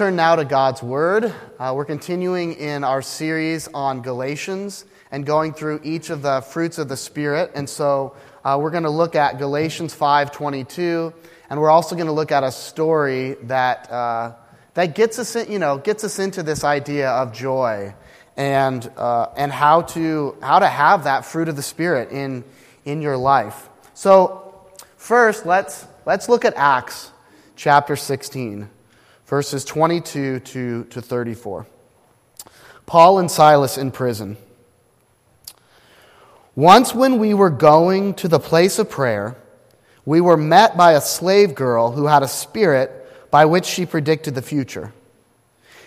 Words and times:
turn 0.00 0.16
now 0.16 0.34
to 0.34 0.46
God's 0.46 0.82
Word. 0.82 1.30
Uh, 1.58 1.74
we're 1.76 1.84
continuing 1.84 2.54
in 2.54 2.84
our 2.84 3.02
series 3.02 3.68
on 3.74 4.00
Galatians 4.00 4.86
and 5.10 5.26
going 5.26 5.52
through 5.52 5.82
each 5.84 6.08
of 6.08 6.22
the 6.22 6.40
fruits 6.40 6.78
of 6.78 6.88
the 6.88 6.96
Spirit. 6.96 7.50
And 7.54 7.68
so 7.68 8.16
uh, 8.42 8.58
we're 8.58 8.70
going 8.70 8.84
to 8.84 8.88
look 8.88 9.14
at 9.14 9.36
Galatians 9.36 9.94
5.22, 9.94 11.12
and 11.50 11.60
we're 11.60 11.68
also 11.68 11.96
going 11.96 12.06
to 12.06 12.14
look 12.14 12.32
at 12.32 12.42
a 12.42 12.50
story 12.50 13.34
that, 13.42 13.92
uh, 13.92 14.32
that 14.72 14.94
gets, 14.94 15.18
us 15.18 15.36
in, 15.36 15.52
you 15.52 15.58
know, 15.58 15.76
gets 15.76 16.02
us 16.02 16.18
into 16.18 16.42
this 16.42 16.64
idea 16.64 17.10
of 17.10 17.34
joy 17.34 17.94
and, 18.38 18.90
uh, 18.96 19.26
and 19.36 19.52
how, 19.52 19.82
to, 19.82 20.34
how 20.40 20.60
to 20.60 20.66
have 20.66 21.04
that 21.04 21.26
fruit 21.26 21.50
of 21.50 21.56
the 21.56 21.62
Spirit 21.62 22.10
in, 22.10 22.42
in 22.86 23.02
your 23.02 23.18
life. 23.18 23.68
So 23.92 24.66
first, 24.96 25.44
let's, 25.44 25.86
let's 26.06 26.26
look 26.26 26.46
at 26.46 26.54
Acts 26.56 27.10
chapter 27.54 27.96
16 27.96 28.70
verses 29.30 29.64
22 29.64 30.40
to, 30.40 30.84
to 30.86 31.00
34. 31.00 31.64
Paul 32.84 33.20
and 33.20 33.30
Silas 33.30 33.78
in 33.78 33.92
prison. 33.92 34.36
Once, 36.56 36.92
when 36.92 37.20
we 37.20 37.32
were 37.32 37.48
going 37.48 38.12
to 38.14 38.26
the 38.26 38.40
place 38.40 38.80
of 38.80 38.90
prayer, 38.90 39.36
we 40.04 40.20
were 40.20 40.36
met 40.36 40.76
by 40.76 40.94
a 40.94 41.00
slave 41.00 41.54
girl 41.54 41.92
who 41.92 42.06
had 42.06 42.24
a 42.24 42.28
spirit 42.28 43.30
by 43.30 43.44
which 43.44 43.66
she 43.66 43.86
predicted 43.86 44.34
the 44.34 44.42
future. 44.42 44.92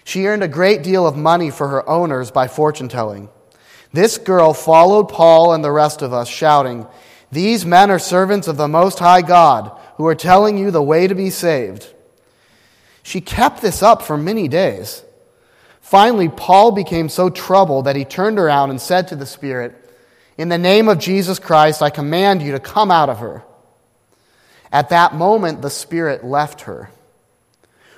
She 0.06 0.26
earned 0.26 0.44
a 0.44 0.48
great 0.48 0.82
deal 0.82 1.06
of 1.06 1.18
money 1.18 1.50
for 1.50 1.68
her 1.68 1.88
owners 1.88 2.32
by 2.32 2.48
fortune 2.48 2.88
telling. 2.88 3.28
This 3.92 4.18
girl 4.18 4.54
followed 4.54 5.10
Paul 5.10 5.52
and 5.52 5.62
the 5.62 5.70
rest 5.70 6.02
of 6.02 6.14
us, 6.14 6.30
shouting, 6.30 6.88
These 7.30 7.66
men 7.66 7.92
are 7.92 8.00
servants 8.00 8.48
of 8.48 8.56
the 8.56 8.70
Most 8.70 9.00
High 9.00 9.22
God, 9.22 9.78
who 9.98 10.08
are 10.08 10.16
telling 10.16 10.58
you 10.58 10.72
the 10.72 10.82
way 10.82 11.08
to 11.08 11.14
be 11.14 11.30
saved. 11.30 11.94
She 13.04 13.22
kept 13.22 13.62
this 13.62 13.84
up 13.84 14.02
for 14.02 14.18
many 14.18 14.48
days. 14.48 15.04
Finally, 15.82 16.30
Paul 16.30 16.72
became 16.72 17.10
so 17.10 17.30
troubled 17.30 17.86
that 17.86 17.98
he 17.98 18.06
turned 18.06 18.40
around 18.40 18.70
and 18.70 18.82
said 18.82 19.10
to 19.10 19.16
the 19.16 19.26
Spirit, 19.26 19.76
In 20.38 20.50
the 20.50 20.58
name 20.58 20.88
of 20.88 20.98
Jesus 20.98 21.38
Christ, 21.38 21.82
I 21.82 21.90
command 21.90 22.42
you 22.42 22.54
to 22.54 22.60
come 22.60 22.90
out 22.90 23.10
of 23.10 23.20
her. 23.20 23.44
At 24.72 24.90
that 24.90 25.14
moment, 25.14 25.62
the 25.62 25.70
Spirit 25.70 26.24
left 26.24 26.62
her. 26.62 26.90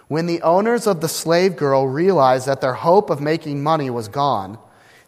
When 0.08 0.26
the 0.26 0.42
owners 0.42 0.88
of 0.88 1.02
the 1.02 1.08
slave 1.08 1.56
girl 1.56 1.88
realized 1.88 2.48
that 2.48 2.62
their 2.62 2.74
hope 2.74 3.10
of 3.10 3.22
making 3.22 3.64
money 3.64 3.90
was 3.90 4.08
gone, 4.08 4.58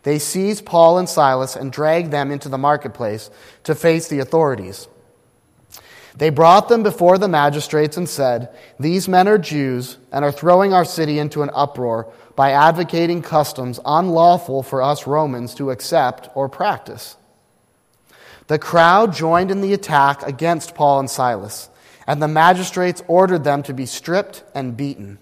they 0.03 0.19
seized 0.19 0.65
Paul 0.65 0.97
and 0.97 1.09
Silas 1.09 1.55
and 1.55 1.71
dragged 1.71 2.11
them 2.11 2.31
into 2.31 2.47
the 2.47 2.57
marketplace 2.57 3.29
to 3.63 3.75
face 3.75 4.07
the 4.07 4.19
authorities. 4.19 4.87
They 6.17 6.31
brought 6.31 6.67
them 6.67 6.81
before 6.81 7.19
the 7.19 7.27
magistrates 7.27 7.95
and 7.95 8.09
said, 8.09 8.49
These 8.79 9.07
men 9.07 9.27
are 9.27 9.37
Jews 9.37 9.97
and 10.11 10.25
are 10.25 10.31
throwing 10.31 10.73
our 10.73 10.85
city 10.85 11.19
into 11.19 11.43
an 11.43 11.51
uproar 11.53 12.11
by 12.35 12.51
advocating 12.51 13.21
customs 13.21 13.79
unlawful 13.85 14.63
for 14.63 14.81
us 14.81 15.05
Romans 15.05 15.53
to 15.55 15.69
accept 15.69 16.29
or 16.33 16.49
practice. 16.49 17.17
The 18.47 18.57
crowd 18.57 19.13
joined 19.13 19.51
in 19.51 19.61
the 19.61 19.73
attack 19.73 20.23
against 20.23 20.73
Paul 20.73 20.99
and 20.99 21.09
Silas, 21.09 21.69
and 22.07 22.19
the 22.19 22.27
magistrates 22.27 23.03
ordered 23.07 23.43
them 23.43 23.61
to 23.63 23.73
be 23.73 23.85
stripped 23.85 24.43
and 24.55 24.75
beaten. 24.75 25.19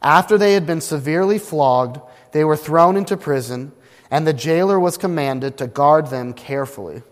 After 0.00 0.38
they 0.38 0.52
had 0.54 0.66
been 0.66 0.82
severely 0.82 1.38
flogged, 1.38 2.00
they 2.30 2.44
were 2.44 2.56
thrown 2.56 2.96
into 2.96 3.16
prison, 3.16 3.72
and 4.10 4.26
the 4.26 4.32
jailer 4.32 4.78
was 4.78 4.96
commanded 4.96 5.56
to 5.58 5.66
guard 5.66 6.08
them 6.08 6.34
carefully. 6.34 7.02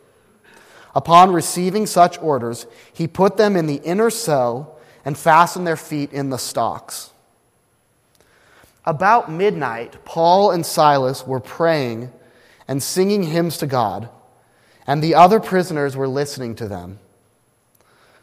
Upon 0.94 1.32
receiving 1.32 1.86
such 1.86 2.20
orders, 2.20 2.66
he 2.92 3.06
put 3.06 3.36
them 3.36 3.56
in 3.56 3.66
the 3.66 3.76
inner 3.76 4.10
cell 4.10 4.78
and 5.04 5.16
fastened 5.16 5.66
their 5.66 5.76
feet 5.76 6.12
in 6.12 6.30
the 6.30 6.38
stocks. 6.38 7.10
About 8.84 9.30
midnight, 9.30 10.04
Paul 10.04 10.50
and 10.50 10.66
Silas 10.66 11.26
were 11.26 11.40
praying 11.40 12.12
and 12.68 12.82
singing 12.82 13.24
hymns 13.24 13.58
to 13.58 13.66
God, 13.66 14.08
and 14.86 15.02
the 15.02 15.14
other 15.14 15.40
prisoners 15.40 15.96
were 15.96 16.08
listening 16.08 16.54
to 16.56 16.68
them. 16.68 16.98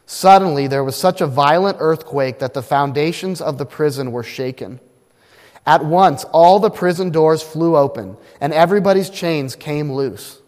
Suddenly, 0.06 0.66
there 0.66 0.84
was 0.84 0.96
such 0.96 1.20
a 1.20 1.26
violent 1.26 1.78
earthquake 1.80 2.40
that 2.40 2.52
the 2.52 2.62
foundations 2.62 3.40
of 3.40 3.58
the 3.58 3.66
prison 3.66 4.12
were 4.12 4.24
shaken. 4.24 4.80
At 5.66 5.84
once, 5.84 6.24
all 6.24 6.58
the 6.58 6.70
prison 6.70 7.10
doors 7.10 7.42
flew 7.42 7.76
open, 7.76 8.16
and 8.40 8.52
everybody's 8.52 9.08
chains 9.08 9.54
came 9.54 9.92
loose. 9.92 10.39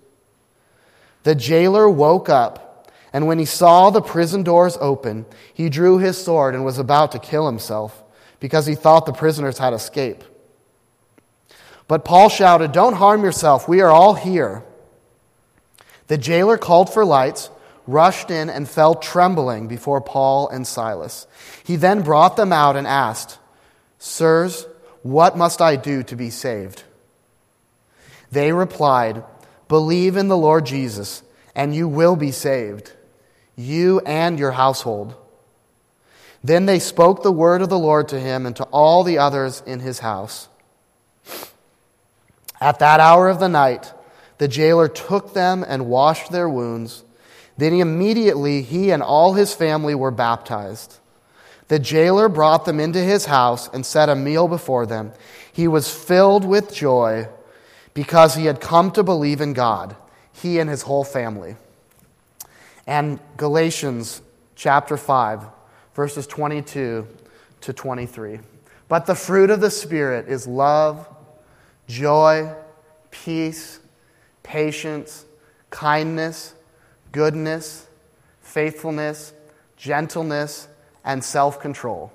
The 1.23 1.35
jailer 1.35 1.89
woke 1.89 2.29
up, 2.29 2.91
and 3.13 3.27
when 3.27 3.39
he 3.39 3.45
saw 3.45 3.91
the 3.91 4.03
prison 4.03 4.43
doors 4.43 4.77
open, 4.81 5.27
he 5.53 5.69
drew 5.69 5.99
his 5.99 6.23
sword 6.23 6.55
and 6.55 6.65
was 6.65 6.79
about 6.79 7.13
to 7.13 7.19
kill 7.19 7.47
himself 7.47 8.03
because 8.41 8.67
he 8.67 8.75
thought 8.75 9.07
the 9.07 9.13
prisoners 9.13 9.59
had 9.59 9.73
escaped. 9.73 10.27
But 11.87 12.05
Paul 12.05 12.29
shouted, 12.29 12.73
Don't 12.73 12.95
harm 12.95 13.23
yourself, 13.23 13.69
we 13.69 13.81
are 13.81 13.91
all 13.91 14.15
here. 14.15 14.65
The 16.09 16.19
jailer 16.19 16.59
called 16.59 16.93
for 16.93 17.05
lights, 17.05 17.51
rushed 17.87 18.31
in, 18.31 18.51
and 18.51 18.69
fell 18.69 18.95
trembling 18.95 19.69
before 19.69 20.01
Paul 20.01 20.49
and 20.49 20.67
Silas. 20.67 21.27
He 21.65 21.77
then 21.77 22.03
brought 22.03 22.37
them 22.37 22.53
out 22.53 22.77
and 22.77 22.87
asked, 22.87 23.39
Sirs, 23.99 24.67
what 25.03 25.37
must 25.37 25.61
I 25.61 25.77
do 25.77 26.03
to 26.05 26.17
be 26.17 26.31
saved? 26.31 26.83
They 28.31 28.53
replied, 28.53 29.25
Believe 29.73 30.19
in 30.19 30.29
the 30.29 30.37
Lord 30.37 30.67
Jesus, 30.67 31.23
and 31.55 31.75
you 31.75 31.89
will 31.89 32.15
be 32.15 32.31
saved, 32.31 32.93
you 33.57 34.01
and 34.01 34.39
your 34.39 34.51
household. 34.51 35.15
Then 36.45 36.67
they 36.67 36.79
spoke 36.79 37.23
the 37.23 37.33
word 37.33 37.63
of 37.63 37.71
the 37.71 37.79
Lord 37.79 38.09
to 38.09 38.21
him 38.21 38.45
and 38.45 38.55
to 38.57 38.65
all 38.65 39.03
the 39.03 39.17
others 39.17 39.63
in 39.65 39.81
his 39.81 40.01
house. 40.01 40.51
At 42.61 42.81
that 42.81 43.01
hour 43.01 43.31
of 43.31 43.41
the 43.41 43.49
night, 43.49 43.95
the 44.37 44.47
jailer 44.47 44.89
took 44.89 45.33
them 45.33 45.65
and 45.67 45.87
washed 45.87 46.31
their 46.31 46.51
wounds. 46.51 47.03
Then 47.57 47.73
immediately 47.73 48.61
he 48.61 48.91
and 48.91 49.03
all 49.03 49.33
his 49.33 49.55
family 49.55 49.95
were 49.95 50.11
baptized. 50.11 50.99
The 51.69 51.79
jailer 51.79 52.29
brought 52.29 52.67
them 52.67 52.79
into 52.79 52.99
his 52.99 53.25
house 53.25 53.71
and 53.73 53.87
set 53.87 54.11
a 54.11 54.15
meal 54.15 54.49
before 54.49 54.85
them. 54.85 55.13
He 55.51 55.67
was 55.67 55.91
filled 55.91 56.45
with 56.45 56.75
joy 56.75 57.29
because 57.95 58.35
he 58.35 58.47
had 58.47 58.61
come 58.61 58.91
to 58.93 59.03
believe 59.03 59.41
in 59.41 59.53
God, 59.53 59.97
he 60.33 60.59
and 60.59 60.69
his 60.69 60.83
whole 60.83 61.05
family. 61.05 61.57
And 62.87 63.21
Galatians 63.37 64.23
chapter 64.57 64.97
5, 64.97 65.45
verses 65.95 66.27
22 66.27 67.07
to 67.63 67.73
23. 67.73 68.41
But 68.89 69.07
the 69.07 69.15
fruit 69.15 69.51
of 69.51 69.61
the 69.61 69.71
Spirit 69.71 70.29
is 70.29 70.47
love, 70.47 71.09
joy, 71.87 72.53
peace, 73.11 73.79
patience, 74.43 75.25
kindness, 75.71 76.55
goodness, 77.13 77.87
faithfulness, 78.41 79.33
gentleness, 79.77 80.69
and 81.05 81.23
self 81.23 81.61
control. 81.61 82.13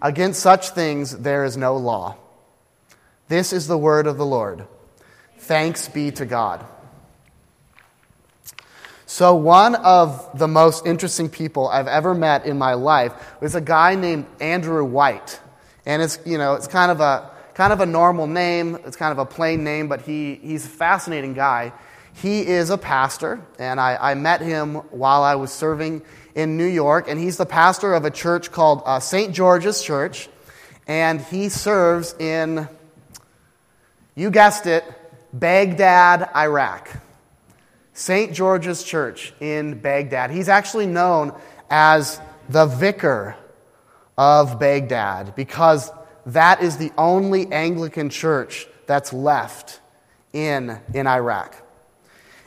Against 0.00 0.40
such 0.40 0.70
things 0.70 1.18
there 1.18 1.44
is 1.44 1.56
no 1.56 1.76
law. 1.76 2.16
This 3.32 3.54
is 3.54 3.66
the 3.66 3.78
word 3.78 4.06
of 4.06 4.18
the 4.18 4.26
Lord. 4.26 4.66
Thanks 5.38 5.88
be 5.88 6.10
to 6.10 6.26
God. 6.26 6.66
So, 9.06 9.36
one 9.36 9.74
of 9.74 10.38
the 10.38 10.46
most 10.46 10.84
interesting 10.84 11.30
people 11.30 11.66
I've 11.66 11.86
ever 11.86 12.12
met 12.12 12.44
in 12.44 12.58
my 12.58 12.74
life 12.74 13.14
was 13.40 13.54
a 13.54 13.62
guy 13.62 13.94
named 13.94 14.26
Andrew 14.38 14.84
White. 14.84 15.40
And 15.86 16.02
it's, 16.02 16.18
you 16.26 16.36
know, 16.36 16.56
it's 16.56 16.66
kind 16.66 16.90
of 16.90 17.00
a, 17.00 17.30
kind 17.54 17.72
of 17.72 17.80
a 17.80 17.86
normal 17.86 18.26
name, 18.26 18.74
it's 18.84 18.96
kind 18.96 19.12
of 19.12 19.18
a 19.18 19.24
plain 19.24 19.64
name, 19.64 19.88
but 19.88 20.02
he, 20.02 20.34
he's 20.34 20.66
a 20.66 20.68
fascinating 20.68 21.32
guy. 21.32 21.72
He 22.12 22.46
is 22.46 22.68
a 22.68 22.76
pastor, 22.76 23.40
and 23.58 23.80
I, 23.80 23.96
I 23.98 24.14
met 24.14 24.42
him 24.42 24.74
while 24.90 25.22
I 25.22 25.36
was 25.36 25.50
serving 25.50 26.02
in 26.34 26.58
New 26.58 26.66
York, 26.66 27.08
and 27.08 27.18
he's 27.18 27.38
the 27.38 27.46
pastor 27.46 27.94
of 27.94 28.04
a 28.04 28.10
church 28.10 28.52
called 28.52 28.82
uh, 28.84 29.00
St. 29.00 29.34
George's 29.34 29.82
Church, 29.82 30.28
and 30.86 31.18
he 31.18 31.48
serves 31.48 32.14
in 32.18 32.68
you 34.14 34.30
guessed 34.30 34.66
it, 34.66 34.84
Baghdad, 35.32 36.30
Iraq. 36.36 36.90
St. 37.94 38.32
George's 38.32 38.82
Church 38.82 39.34
in 39.40 39.78
Baghdad. 39.78 40.30
He's 40.30 40.48
actually 40.48 40.86
known 40.86 41.34
as 41.70 42.20
the 42.48 42.66
vicar 42.66 43.36
of 44.16 44.58
Baghdad 44.58 45.34
because 45.34 45.90
that 46.26 46.62
is 46.62 46.76
the 46.76 46.92
only 46.96 47.50
Anglican 47.52 48.10
church 48.10 48.66
that's 48.86 49.12
left 49.12 49.80
in, 50.32 50.78
in 50.94 51.06
Iraq. 51.06 51.56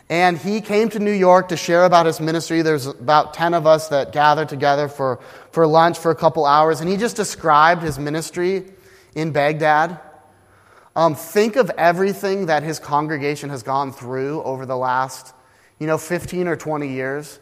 And 0.09 0.37
he 0.37 0.61
came 0.61 0.89
to 0.89 0.99
New 0.99 1.11
York 1.11 1.47
to 1.49 1.57
share 1.57 1.85
about 1.85 2.05
his 2.05 2.19
ministry. 2.19 2.61
There's 2.61 2.85
about 2.85 3.33
10 3.33 3.55
of 3.55 3.65
us 3.65 3.87
that 3.89 4.11
gathered 4.11 4.49
together 4.49 4.87
for, 4.87 5.19
for 5.51 5.65
lunch 5.65 5.97
for 5.97 6.11
a 6.11 6.15
couple 6.15 6.45
hours. 6.45 6.79
And 6.79 6.89
he 6.89 6.95
just 6.95 7.15
described 7.15 7.81
his 7.81 7.97
ministry 7.97 8.65
in 9.15 9.31
Baghdad. 9.31 9.99
Um, 10.95 11.13
think 11.15 11.57
of 11.57 11.69
everything 11.77 12.45
that 12.45 12.63
his 12.63 12.79
congregation 12.79 13.49
has 13.49 13.63
gone 13.63 13.91
through 13.91 14.41
over 14.43 14.65
the 14.65 14.77
last, 14.77 15.33
you 15.77 15.87
know, 15.87 15.97
15 15.97 16.47
or 16.47 16.55
20 16.55 16.87
years. 16.87 17.39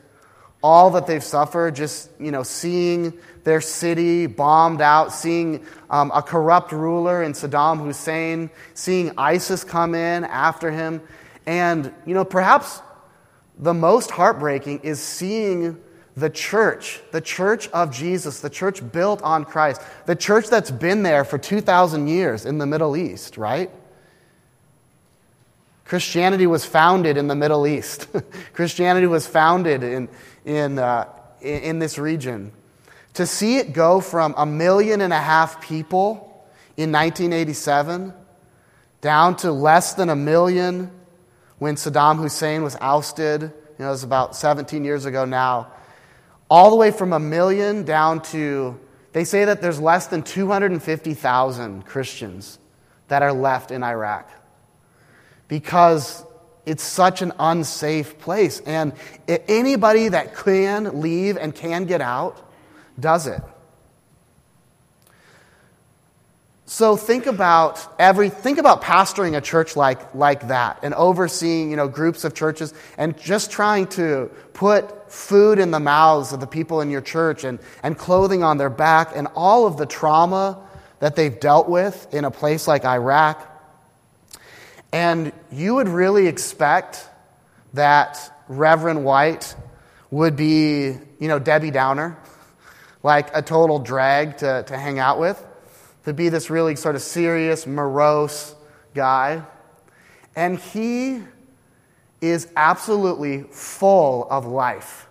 all 0.64 0.92
that 0.92 1.06
they've 1.06 1.24
suffered, 1.24 1.76
just, 1.76 2.10
you 2.20 2.32
know, 2.32 2.42
seeing 2.42 3.14
their 3.44 3.60
city 3.60 4.28
bombed 4.28 4.80
out, 4.80 5.12
seeing 5.12 5.66
um, 5.90 6.10
a 6.16 6.22
corrupt 6.22 6.72
ruler 6.72 7.22
in 7.22 7.34
Saddam 7.34 7.84
Hussein, 7.84 8.50
seeing 8.74 9.12
ISIS 9.18 9.66
come 9.66 9.94
in 9.94 10.24
after 10.24 10.72
him. 10.72 11.02
And, 11.46 11.94
you 12.06 12.14
know, 12.14 12.24
perhaps 12.24 12.82
the 13.60 13.74
most 13.74 14.10
heartbreaking 14.10 14.80
is 14.84 15.02
seeing 15.02 15.78
the 16.16 16.30
church, 16.30 17.02
the 17.12 17.22
church 17.22 17.68
of 17.70 17.92
Jesus, 17.92 18.40
the 18.40 18.50
church 18.50 18.92
built 18.92 19.22
on 19.24 19.46
Christ, 19.46 19.82
the 20.06 20.16
church 20.16 20.48
that's 20.48 20.72
been 20.72 21.04
there 21.04 21.24
for 21.24 21.38
2,000 21.38 22.08
years 22.08 22.46
in 22.46 22.60
the 22.60 22.66
Middle 22.66 22.96
East, 22.96 23.38
right? 23.38 23.72
Christianity 25.86 26.48
was 26.48 26.66
founded 26.66 27.18
in 27.18 27.28
the 27.28 27.36
Middle 27.36 27.68
East. 27.68 28.08
Christianity 28.54 29.08
was 29.08 29.28
founded 29.28 29.84
in, 29.84 30.10
in, 30.46 30.80
uh, 30.80 31.08
in 31.42 31.80
this 31.80 31.98
region. 31.98 32.52
To 33.16 33.28
see 33.28 33.58
it 33.58 33.74
go 33.74 34.00
from 34.00 34.34
a 34.38 34.46
million 34.46 35.02
and 35.02 35.14
a 35.14 35.20
half 35.20 35.62
people 35.62 36.48
in 36.78 36.92
1987 36.92 38.14
down 39.02 39.36
to 39.38 39.52
less 39.52 39.94
than 39.94 40.10
a 40.10 40.16
million 40.16 40.90
when 41.60 41.76
Saddam 41.76 42.18
Hussein 42.18 42.64
was 42.64 42.76
ousted, 42.82 43.42
you 43.42 43.50
know, 43.80 43.88
it 43.88 43.92
was 43.92 44.04
about 44.04 44.36
17 44.36 44.84
years 44.84 45.06
ago 45.06 45.26
now, 45.26 45.68
all 46.50 46.70
the 46.70 46.76
way 46.76 46.92
from 46.92 47.14
a 47.14 47.20
million 47.20 47.84
down 47.84 48.22
to, 48.22 48.80
they 49.14 49.24
say 49.24 49.46
that 49.46 49.62
there's 49.62 49.80
less 49.80 50.08
than 50.08 50.24
250,000 50.24 51.86
Christians 51.86 52.60
that 53.08 53.22
are 53.22 53.34
left 53.34 53.72
in 53.72 53.84
Iraq 53.84 54.30
because 55.48 56.26
it's 56.66 56.84
such 56.84 57.22
an 57.22 57.34
unsafe 57.40 58.18
place. 58.20 58.60
And 58.62 58.94
anybody 59.28 60.08
that 60.10 60.36
can 60.36 61.02
leave 61.02 61.38
and 61.38 61.54
can 61.54 61.86
get 61.86 62.02
out 62.02 62.40
does 63.00 63.28
it. 63.28 63.42
So 66.66 66.96
think 66.96 67.28
about 67.28 67.86
every 68.00 68.30
think 68.30 68.58
about 68.58 68.82
pastoring 68.82 69.38
a 69.38 69.42
church 69.42 69.76
like, 69.76 70.16
like 70.16 70.48
that 70.48 70.80
and 70.82 70.94
overseeing, 70.96 71.70
you 71.70 71.76
know, 71.76 71.88
groups 71.88 72.24
of 72.24 72.34
churches 72.34 72.74
and 72.98 73.16
just 73.16 73.52
trying 73.52 73.86
to 73.88 74.32
put 74.54 75.03
food 75.14 75.60
in 75.60 75.70
the 75.70 75.80
mouths 75.80 76.34
of 76.34 76.40
the 76.40 76.48
people 76.48 76.82
in 76.82 76.90
your 76.90 77.02
church 77.02 77.44
and, 77.44 77.60
and 77.84 77.98
clothing 77.98 78.44
on 78.44 78.58
their 78.58 78.70
back 78.70 79.12
and 79.16 79.28
all 79.36 79.68
of 79.68 79.78
the 79.78 79.86
trauma 79.86 80.60
that 81.00 81.16
they've 81.16 81.40
dealt 81.40 81.70
with 81.70 82.12
in 82.14 82.26
a 82.26 82.32
place 82.32 82.68
like 82.68 82.84
Iraq. 82.84 83.50
And 84.92 85.32
you 85.52 85.76
would 85.76 85.88
really 85.88 86.28
expect 86.28 87.08
that 87.74 88.44
Reverend 88.48 89.06
White 89.06 89.56
would 90.10 90.36
be, 90.36 90.98
you 91.20 91.28
know, 91.28 91.40
Debbie 91.40 91.72
Downer, 91.72 92.18
like 93.04 93.30
a 93.36 93.42
total 93.42 93.80
drag 93.80 94.38
to, 94.38 94.64
to 94.64 94.78
hang 94.78 94.98
out 94.98 95.20
with, 95.20 95.44
to 96.06 96.14
be 96.14 96.30
this 96.30 96.50
really 96.50 96.76
sort 96.76 96.96
of 96.96 97.04
serious, 97.04 97.68
morose 97.68 98.56
guy. 98.96 99.44
And 100.36 100.58
he 100.58 101.22
is 102.24 102.48
absolutely 102.56 103.44
full 103.44 104.28
of 104.30 104.46
life 104.46 105.08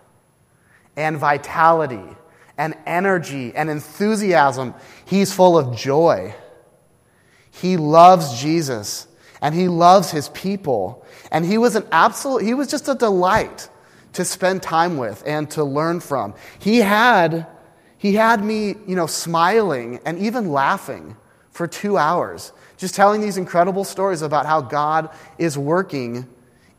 and 0.97 1.19
vitality 1.19 2.17
and 2.57 2.75
energy 2.87 3.55
and 3.55 3.69
enthusiasm. 3.69 4.75
He's 5.05 5.33
full 5.33 5.59
of 5.59 5.77
joy. 5.77 6.35
He 7.51 7.77
loves 7.77 8.41
Jesus 8.41 9.07
and 9.43 9.55
he 9.55 9.69
loves 9.69 10.11
his 10.11 10.31
people. 10.31 11.05
And 11.31 11.45
he 11.45 11.59
was 11.59 11.77
an 11.77 11.87
absolute, 11.93 12.45
he 12.45 12.55
was 12.55 12.69
just 12.69 12.89
a 12.89 12.95
delight 12.95 13.69
to 14.15 14.25
spend 14.25 14.63
time 14.63 14.97
with 14.97 15.23
and 15.27 15.51
to 15.51 15.65
learn 15.65 16.01
from. 16.01 16.35
He 16.59 16.79
had, 16.79 17.47
he 17.99 18.15
had 18.15 18.43
me, 18.43 18.77
you 18.87 18.97
know, 18.97 19.07
smiling 19.07 20.01
and 20.07 20.19
even 20.19 20.51
laughing 20.51 21.17
for 21.51 21.67
two 21.67 21.99
hours, 21.99 22.53
just 22.79 22.95
telling 22.95 23.21
these 23.21 23.37
incredible 23.37 23.85
stories 23.85 24.23
about 24.23 24.47
how 24.47 24.63
God 24.63 25.11
is 25.39 25.59
working, 25.59 26.27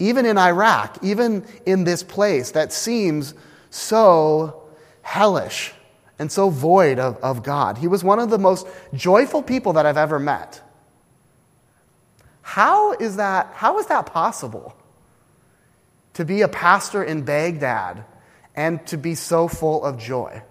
even 0.04 0.26
in 0.26 0.38
Iraq, 0.38 0.98
even 1.02 1.46
in 1.66 1.86
this 1.86 2.04
place 2.04 2.52
that 2.52 2.74
seems 2.74 3.34
so 3.70 4.64
hellish 5.02 5.72
and 6.20 6.30
so 6.30 6.50
void 6.50 7.00
of, 7.00 7.16
of 7.24 7.42
God. 7.42 7.78
He 7.78 7.88
was 7.88 8.04
one 8.04 8.20
of 8.20 8.30
the 8.30 8.38
most 8.38 8.68
joyful 8.94 9.42
people 9.42 9.74
that 9.74 9.86
I've 9.86 9.98
ever 9.98 10.20
met. 10.20 10.62
How 12.42 12.92
is 12.94 13.16
that, 13.16 13.52
how 13.54 13.80
is 13.80 13.86
that 13.86 14.06
possible? 14.08 14.76
To 16.16 16.26
be 16.26 16.42
a 16.42 16.50
pastor 16.50 17.02
in 17.02 17.24
Baghdad 17.24 18.04
and 18.56 18.86
to 18.88 18.98
be 18.98 19.16
so 19.16 19.48
full 19.48 19.86
of 19.86 19.98
joy. 19.98 20.44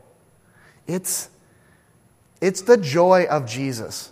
It's, 0.87 1.29
it's 2.41 2.63
the 2.63 2.79
joy 2.79 3.27
of 3.29 3.47
Jesus. 3.47 4.11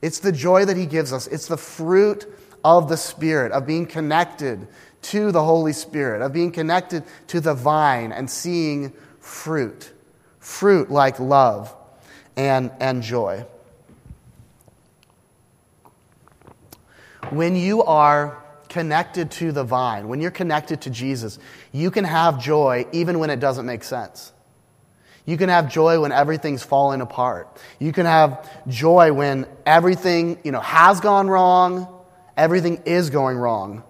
It's 0.00 0.20
the 0.20 0.30
joy 0.30 0.64
that 0.64 0.76
he 0.76 0.86
gives 0.86 1.12
us. 1.12 1.26
It's 1.26 1.48
the 1.48 1.56
fruit 1.56 2.24
of 2.66 2.88
the 2.88 2.96
Spirit, 2.96 3.52
of 3.52 3.64
being 3.64 3.86
connected 3.86 4.66
to 5.00 5.30
the 5.30 5.44
Holy 5.44 5.72
Spirit, 5.72 6.20
of 6.20 6.32
being 6.32 6.50
connected 6.50 7.04
to 7.28 7.40
the 7.40 7.54
vine 7.54 8.10
and 8.10 8.28
seeing 8.28 8.92
fruit. 9.20 9.92
Fruit 10.40 10.90
like 10.90 11.20
love 11.20 11.72
and, 12.36 12.72
and 12.80 13.04
joy. 13.04 13.46
When 17.30 17.54
you 17.54 17.84
are 17.84 18.42
connected 18.68 19.30
to 19.32 19.52
the 19.52 19.62
vine, 19.62 20.08
when 20.08 20.20
you're 20.20 20.32
connected 20.32 20.80
to 20.82 20.90
Jesus, 20.90 21.38
you 21.70 21.92
can 21.92 22.04
have 22.04 22.42
joy 22.42 22.84
even 22.90 23.20
when 23.20 23.30
it 23.30 23.38
doesn't 23.38 23.64
make 23.64 23.84
sense. 23.84 24.32
You 25.24 25.36
can 25.36 25.48
have 25.50 25.70
joy 25.70 26.00
when 26.00 26.10
everything's 26.10 26.64
falling 26.64 27.00
apart. 27.00 27.60
You 27.78 27.92
can 27.92 28.06
have 28.06 28.48
joy 28.66 29.12
when 29.12 29.46
everything, 29.64 30.38
you 30.42 30.50
know, 30.50 30.60
has 30.60 30.98
gone 30.98 31.28
wrong, 31.28 31.95
everything 32.36 32.82
is 32.84 33.10
going 33.10 33.36
wrong. 33.36 33.82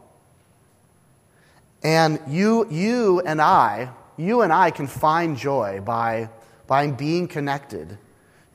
And 1.82 2.20
you, 2.28 2.68
you 2.70 3.20
and 3.20 3.40
I, 3.40 3.90
you 4.16 4.42
and 4.42 4.52
I 4.52 4.70
can 4.70 4.86
find 4.86 5.36
joy 5.36 5.80
by, 5.84 6.30
by 6.66 6.90
being 6.90 7.28
connected 7.28 7.98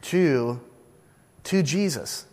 to, 0.03 0.59
to 1.45 1.63
Jesus. 1.63 2.25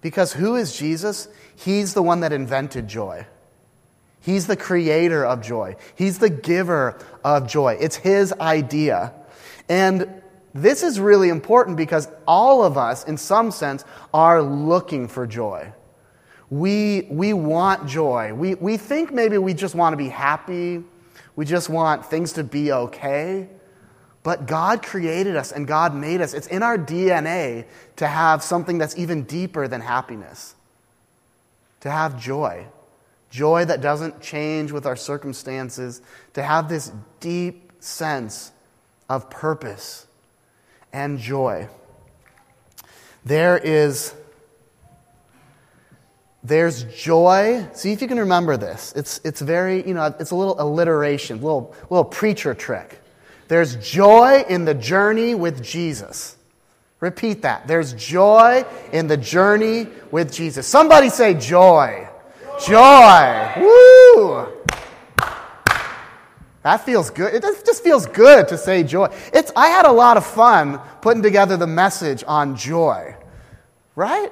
Because 0.00 0.32
who 0.32 0.56
is 0.56 0.76
Jesus? 0.76 1.28
He's 1.56 1.94
the 1.94 2.02
one 2.02 2.20
that 2.20 2.32
invented 2.32 2.88
joy. 2.88 3.26
He's 4.20 4.46
the 4.46 4.56
creator 4.56 5.24
of 5.24 5.42
joy. 5.42 5.76
He's 5.94 6.18
the 6.18 6.30
giver 6.30 6.98
of 7.24 7.48
joy. 7.48 7.78
It's 7.80 7.96
his 7.96 8.32
idea. 8.34 9.12
And 9.68 10.22
this 10.54 10.82
is 10.82 10.98
really 10.98 11.28
important 11.28 11.76
because 11.76 12.08
all 12.26 12.64
of 12.64 12.76
us, 12.76 13.04
in 13.04 13.16
some 13.16 13.50
sense, 13.50 13.84
are 14.12 14.42
looking 14.42 15.08
for 15.08 15.26
joy. 15.26 15.72
We, 16.50 17.06
we 17.10 17.32
want 17.32 17.88
joy. 17.88 18.32
We, 18.32 18.54
we 18.54 18.76
think 18.76 19.12
maybe 19.12 19.38
we 19.38 19.54
just 19.54 19.74
want 19.74 19.92
to 19.92 19.96
be 19.96 20.08
happy. 20.08 20.82
We 21.36 21.44
just 21.44 21.68
want 21.68 22.06
things 22.06 22.32
to 22.34 22.44
be 22.44 22.72
okay. 22.72 23.48
But 24.22 24.46
God 24.46 24.82
created 24.82 25.36
us 25.36 25.52
and 25.52 25.66
God 25.66 25.94
made 25.94 26.20
us. 26.20 26.34
It's 26.34 26.46
in 26.46 26.62
our 26.62 26.78
DNA 26.78 27.66
to 27.96 28.06
have 28.06 28.42
something 28.42 28.78
that's 28.78 28.96
even 28.98 29.24
deeper 29.24 29.68
than 29.68 29.80
happiness, 29.80 30.54
to 31.80 31.90
have 31.90 32.20
joy. 32.20 32.66
Joy 33.30 33.66
that 33.66 33.80
doesn't 33.80 34.20
change 34.22 34.72
with 34.72 34.86
our 34.86 34.96
circumstances, 34.96 36.00
to 36.32 36.42
have 36.42 36.68
this 36.68 36.90
deep 37.20 37.72
sense 37.80 38.52
of 39.08 39.30
purpose 39.30 40.06
and 40.92 41.18
joy. 41.18 41.68
There 43.24 43.58
is 43.58 44.14
there's 46.44 46.84
joy. 46.84 47.68
See 47.72 47.92
if 47.92 48.00
you 48.00 48.08
can 48.08 48.18
remember 48.18 48.56
this. 48.56 48.92
It's, 48.94 49.20
it's 49.24 49.40
very, 49.40 49.86
you 49.86 49.94
know, 49.94 50.14
it's 50.18 50.30
a 50.30 50.36
little 50.36 50.60
alliteration, 50.60 51.40
little, 51.40 51.74
little 51.90 52.04
preacher 52.04 52.54
trick. 52.54 53.00
There's 53.48 53.76
joy 53.76 54.44
in 54.48 54.64
the 54.64 54.74
journey 54.74 55.34
with 55.34 55.62
Jesus. 55.62 56.36
Repeat 57.00 57.42
that. 57.42 57.66
There's 57.66 57.92
joy 57.94 58.64
in 58.92 59.06
the 59.06 59.16
journey 59.16 59.86
with 60.10 60.32
Jesus. 60.32 60.66
Somebody 60.66 61.08
say 61.10 61.34
joy. 61.34 62.08
Joy. 62.60 63.52
joy. 63.56 63.60
Woo! 63.60 64.48
That 66.62 66.84
feels 66.84 67.10
good. 67.10 67.34
It 67.34 67.42
just 67.64 67.82
feels 67.82 68.06
good 68.06 68.48
to 68.48 68.58
say 68.58 68.82
joy. 68.82 69.14
It's, 69.32 69.52
I 69.56 69.68
had 69.68 69.86
a 69.86 69.92
lot 69.92 70.16
of 70.16 70.26
fun 70.26 70.78
putting 71.00 71.22
together 71.22 71.56
the 71.56 71.66
message 71.66 72.24
on 72.26 72.56
joy, 72.56 73.16
right? 73.94 74.30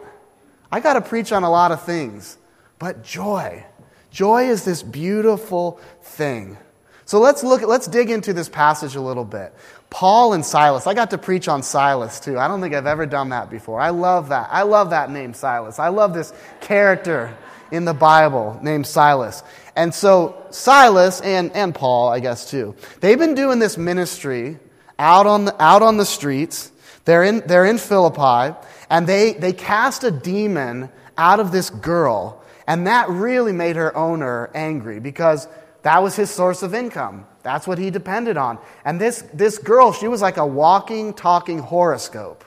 I 0.76 0.80
got 0.80 0.92
to 0.92 1.00
preach 1.00 1.32
on 1.32 1.42
a 1.42 1.48
lot 1.48 1.72
of 1.72 1.84
things, 1.84 2.36
but 2.78 3.02
joy. 3.02 3.64
Joy 4.10 4.50
is 4.50 4.62
this 4.62 4.82
beautiful 4.82 5.80
thing 6.02 6.58
So 7.06 7.18
let's 7.18 7.42
look 7.42 7.62
let's 7.62 7.86
dig 7.86 8.10
into 8.10 8.34
this 8.34 8.50
passage 8.50 8.94
a 8.94 9.00
little 9.00 9.24
bit. 9.24 9.54
Paul 9.88 10.34
and 10.34 10.44
Silas. 10.44 10.86
I 10.86 10.92
got 10.92 11.12
to 11.12 11.18
preach 11.18 11.48
on 11.48 11.62
Silas 11.62 12.20
too. 12.20 12.38
I 12.38 12.46
don't 12.46 12.60
think 12.60 12.74
I've 12.74 12.86
ever 12.86 13.06
done 13.06 13.30
that 13.30 13.48
before. 13.48 13.80
I 13.80 13.88
love 13.88 14.28
that. 14.28 14.50
I 14.52 14.64
love 14.64 14.90
that 14.90 15.10
name 15.10 15.32
Silas. 15.32 15.78
I 15.78 15.88
love 15.88 16.12
this 16.12 16.34
character 16.60 17.34
in 17.70 17.86
the 17.86 17.94
Bible 17.94 18.60
named 18.62 18.86
Silas. 18.86 19.42
And 19.76 19.94
so 19.94 20.46
Silas 20.50 21.22
and, 21.22 21.52
and 21.52 21.74
Paul, 21.74 22.10
I 22.10 22.20
guess 22.20 22.50
too, 22.50 22.74
they've 23.00 23.18
been 23.18 23.34
doing 23.34 23.60
this 23.60 23.78
ministry 23.78 24.58
out 24.98 25.26
on 25.26 25.46
the, 25.46 25.62
out 25.62 25.80
on 25.80 25.96
the 25.96 26.04
streets. 26.04 26.70
They're 27.06 27.24
in, 27.24 27.44
they're 27.46 27.64
in 27.64 27.78
Philippi, 27.78 28.54
and 28.90 29.06
they, 29.06 29.32
they 29.34 29.52
cast 29.52 30.04
a 30.04 30.10
demon 30.10 30.90
out 31.16 31.40
of 31.40 31.52
this 31.52 31.70
girl. 31.70 32.42
And 32.66 32.86
that 32.86 33.08
really 33.08 33.52
made 33.52 33.76
her 33.76 33.96
owner 33.96 34.50
angry 34.54 35.00
because 35.00 35.48
that 35.82 36.02
was 36.02 36.16
his 36.16 36.30
source 36.30 36.62
of 36.62 36.74
income. 36.74 37.26
That's 37.42 37.66
what 37.66 37.78
he 37.78 37.90
depended 37.90 38.36
on. 38.36 38.58
And 38.84 39.00
this, 39.00 39.22
this 39.32 39.58
girl, 39.58 39.92
she 39.92 40.08
was 40.08 40.20
like 40.20 40.36
a 40.36 40.46
walking, 40.46 41.14
talking 41.14 41.58
horoscope. 41.58 42.44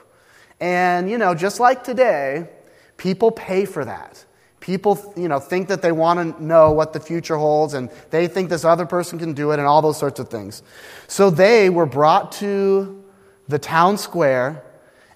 And, 0.60 1.10
you 1.10 1.16
know, 1.16 1.34
just 1.34 1.58
like 1.58 1.82
today, 1.82 2.50
people 2.98 3.30
pay 3.30 3.64
for 3.64 3.84
that. 3.86 4.24
People, 4.60 5.14
you 5.16 5.26
know, 5.26 5.40
think 5.40 5.68
that 5.68 5.80
they 5.80 5.90
want 5.90 6.36
to 6.36 6.44
know 6.44 6.70
what 6.72 6.92
the 6.92 7.00
future 7.00 7.38
holds 7.38 7.72
and 7.72 7.90
they 8.10 8.28
think 8.28 8.50
this 8.50 8.62
other 8.66 8.84
person 8.84 9.18
can 9.18 9.32
do 9.32 9.52
it 9.52 9.58
and 9.58 9.66
all 9.66 9.80
those 9.80 9.98
sorts 9.98 10.20
of 10.20 10.28
things. 10.28 10.62
So 11.08 11.30
they 11.30 11.70
were 11.70 11.86
brought 11.86 12.32
to 12.32 13.02
the 13.48 13.58
town 13.58 13.96
square 13.96 14.62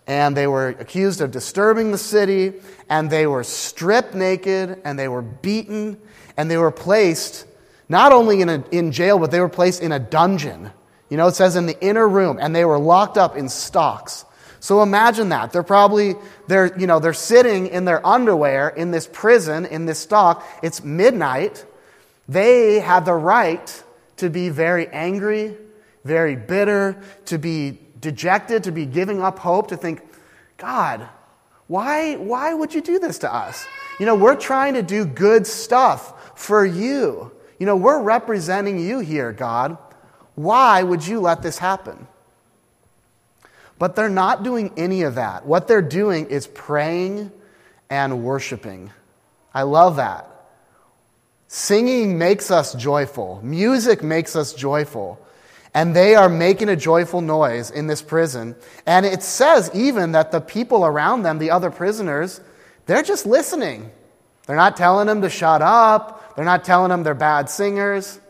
and 0.06 0.36
they 0.36 0.46
were 0.46 0.68
accused 0.68 1.20
of 1.20 1.30
disturbing 1.30 1.90
the 1.90 1.98
city 1.98 2.52
and 2.88 3.10
they 3.10 3.26
were 3.26 3.44
stripped 3.44 4.14
naked 4.14 4.80
and 4.84 4.98
they 4.98 5.08
were 5.08 5.22
beaten 5.22 5.98
and 6.36 6.50
they 6.50 6.58
were 6.58 6.70
placed 6.70 7.46
not 7.88 8.12
only 8.12 8.40
in, 8.40 8.48
a, 8.48 8.64
in 8.70 8.92
jail, 8.92 9.18
but 9.18 9.30
they 9.30 9.40
were 9.40 9.48
placed 9.48 9.82
in 9.82 9.92
a 9.92 9.98
dungeon. 9.98 10.70
You 11.08 11.16
know, 11.16 11.26
it 11.26 11.34
says 11.34 11.56
in 11.56 11.66
the 11.66 11.80
inner 11.84 12.08
room 12.08 12.38
and 12.40 12.54
they 12.54 12.64
were 12.64 12.78
locked 12.78 13.16
up 13.16 13.36
in 13.36 13.48
stocks. 13.48 14.24
So 14.60 14.82
imagine 14.82 15.28
that. 15.28 15.52
They're 15.52 15.62
probably, 15.62 16.14
they're, 16.48 16.76
you 16.78 16.86
know, 16.86 16.98
they're 16.98 17.12
sitting 17.12 17.66
in 17.66 17.84
their 17.84 18.04
underwear 18.06 18.70
in 18.70 18.90
this 18.90 19.06
prison, 19.10 19.66
in 19.66 19.84
this 19.84 19.98
stock. 19.98 20.42
It's 20.62 20.82
midnight. 20.82 21.64
They 22.28 22.80
have 22.80 23.04
the 23.04 23.14
right 23.14 23.84
to 24.16 24.30
be 24.30 24.48
very 24.48 24.88
angry, 24.88 25.56
very 26.04 26.36
bitter, 26.36 27.02
to 27.26 27.36
be 27.38 27.78
dejected, 28.04 28.64
to 28.64 28.72
be 28.72 28.86
giving 28.86 29.20
up 29.20 29.38
hope, 29.40 29.68
to 29.68 29.76
think, 29.76 30.02
God, 30.58 31.08
why, 31.66 32.16
why 32.16 32.52
would 32.54 32.74
you 32.74 32.82
do 32.82 32.98
this 32.98 33.18
to 33.20 33.34
us? 33.34 33.66
You 33.98 34.06
know, 34.06 34.14
we're 34.14 34.36
trying 34.36 34.74
to 34.74 34.82
do 34.82 35.06
good 35.06 35.46
stuff 35.46 36.38
for 36.38 36.64
you. 36.64 37.32
You 37.58 37.66
know, 37.66 37.76
we're 37.76 38.02
representing 38.02 38.78
you 38.78 38.98
here, 39.00 39.32
God. 39.32 39.78
Why 40.34 40.82
would 40.82 41.06
you 41.06 41.20
let 41.20 41.42
this 41.42 41.58
happen? 41.58 42.06
But 43.78 43.96
they're 43.96 44.08
not 44.08 44.42
doing 44.42 44.72
any 44.76 45.02
of 45.02 45.14
that. 45.14 45.46
What 45.46 45.66
they're 45.66 45.82
doing 45.82 46.26
is 46.26 46.46
praying 46.46 47.32
and 47.88 48.22
worshiping. 48.22 48.90
I 49.54 49.62
love 49.62 49.96
that. 49.96 50.28
Singing 51.48 52.18
makes 52.18 52.50
us 52.50 52.74
joyful, 52.74 53.40
music 53.42 54.02
makes 54.02 54.36
us 54.36 54.52
joyful. 54.52 55.24
And 55.74 55.94
they 55.94 56.14
are 56.14 56.28
making 56.28 56.68
a 56.68 56.76
joyful 56.76 57.20
noise 57.20 57.70
in 57.70 57.88
this 57.88 58.00
prison. 58.00 58.54
And 58.86 59.04
it 59.04 59.22
says 59.22 59.70
even 59.74 60.12
that 60.12 60.30
the 60.30 60.40
people 60.40 60.86
around 60.86 61.24
them, 61.24 61.38
the 61.38 61.50
other 61.50 61.70
prisoners, 61.70 62.40
they're 62.86 63.02
just 63.02 63.26
listening. 63.26 63.90
They're 64.46 64.56
not 64.56 64.76
telling 64.76 65.08
them 65.08 65.22
to 65.22 65.30
shut 65.30 65.62
up, 65.62 66.36
they're 66.36 66.44
not 66.44 66.64
telling 66.64 66.90
them 66.90 67.02
they're 67.02 67.14
bad 67.14 67.50
singers. 67.50 68.20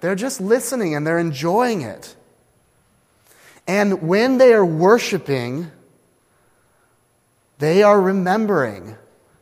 They're 0.00 0.14
just 0.16 0.40
listening 0.40 0.94
and 0.94 1.06
they're 1.06 1.18
enjoying 1.18 1.82
it. 1.82 2.14
And 3.66 4.02
when 4.02 4.38
they 4.38 4.52
are 4.52 4.64
worshiping, 4.64 5.70
they 7.58 7.84
are 7.84 8.00
remembering 8.00 8.96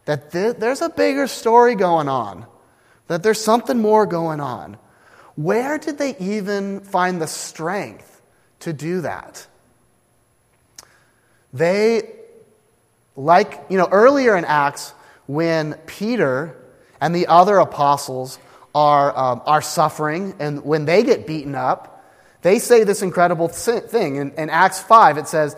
that 0.05 0.31
there's 0.31 0.83
a 0.83 0.91
bigger 0.91 1.27
story 1.27 1.75
going 1.75 2.09
on, 2.09 2.45
that 3.07 3.23
there's 3.23 3.41
something 3.41 3.79
more 3.79 4.05
going 4.05 4.41
on. 4.41 4.77
Where 5.41 5.79
did 5.79 5.97
they 5.97 6.19
even 6.19 6.81
find 6.81 7.19
the 7.19 7.27
strength 7.27 8.21
to 8.59 8.75
do 8.75 9.01
that? 9.01 9.47
They, 11.55 12.11
like, 13.17 13.65
you 13.71 13.79
know, 13.79 13.89
earlier 13.91 14.37
in 14.37 14.45
Acts, 14.45 14.93
when 15.27 15.77
Peter 15.87 16.63
and 17.01 17.15
the 17.15 17.29
other 17.29 17.57
apostles 17.57 18.39
are, 18.75 19.17
um, 19.17 19.41
are 19.47 19.63
suffering 19.63 20.35
and 20.39 20.63
when 20.63 20.85
they 20.85 21.03
get 21.03 21.27
beaten 21.27 21.55
up, 21.55 22.05
they 22.43 22.59
say 22.59 22.85
this 22.85 23.01
incredible 23.01 23.49
thing. 23.49 24.17
In, 24.17 24.33
in 24.33 24.51
Acts 24.51 24.81
5, 24.81 25.17
it 25.17 25.27
says, 25.27 25.57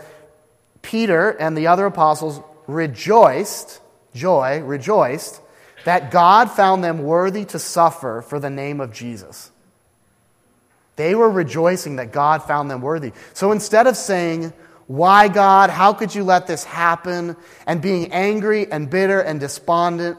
Peter 0.83 1.31
and 1.31 1.57
the 1.57 1.67
other 1.67 1.87
apostles 1.87 2.41
rejoiced, 2.69 3.81
joy, 4.15 4.61
rejoiced, 4.61 5.41
that 5.85 6.13
God 6.13 6.53
found 6.53 6.85
them 6.85 7.03
worthy 7.03 7.45
to 7.47 7.59
suffer 7.59 8.23
for 8.23 8.39
the 8.39 8.51
name 8.51 8.81
of 8.81 8.93
Jesus. 8.93 9.52
They 11.03 11.17
were 11.17 11.29
rejoicing 11.29 11.97
that 11.97 12.13
God 12.13 12.45
found 12.45 12.71
them 12.71 12.81
worthy. 12.81 13.11
So 13.35 13.51
instead 13.51 13.89
of 13.89 13.97
saying, 13.97 14.53
Why, 14.87 15.27
God? 15.27 15.69
How 15.69 15.93
could 15.93 16.15
you 16.15 16.23
let 16.23 16.47
this 16.47 16.63
happen? 16.63 17.35
and 17.67 17.83
being 17.83 18.13
angry 18.13 18.71
and 18.71 18.89
bitter 18.89 19.19
and 19.21 19.41
despondent, 19.41 20.17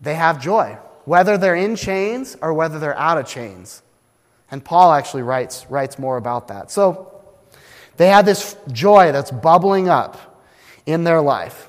they 0.00 0.14
have 0.14 0.40
joy, 0.40 0.78
whether 1.04 1.36
they're 1.36 1.56
in 1.56 1.74
chains 1.74 2.36
or 2.40 2.54
whether 2.54 2.78
they're 2.78 2.96
out 2.96 3.18
of 3.18 3.26
chains. 3.26 3.82
And 4.52 4.64
Paul 4.64 4.92
actually 4.92 5.24
writes, 5.24 5.66
writes 5.68 5.98
more 5.98 6.16
about 6.16 6.46
that. 6.46 6.70
So 6.70 7.20
they 7.96 8.06
had 8.06 8.24
this 8.24 8.56
joy 8.70 9.10
that's 9.10 9.32
bubbling 9.32 9.88
up 9.88 10.44
in 10.86 11.02
their 11.02 11.20
life. 11.20 11.68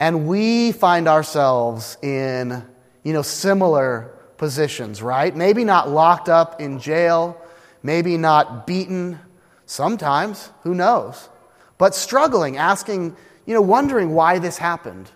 And 0.00 0.26
we 0.26 0.72
find 0.72 1.06
ourselves 1.06 1.96
in, 2.02 2.64
you 3.04 3.12
know, 3.12 3.22
similar 3.22 4.15
positions, 4.38 5.02
right? 5.02 5.34
Maybe 5.34 5.64
not 5.64 5.88
locked 5.88 6.28
up 6.28 6.60
in 6.60 6.78
jail, 6.78 7.40
maybe 7.82 8.16
not 8.16 8.66
beaten, 8.66 9.18
sometimes, 9.66 10.50
who 10.62 10.74
knows? 10.74 11.28
But 11.78 11.94
struggling, 11.94 12.56
asking, 12.56 13.16
you 13.44 13.54
know, 13.54 13.62
wondering 13.62 14.14
why 14.14 14.38
this 14.38 14.58
happened, 14.58 15.10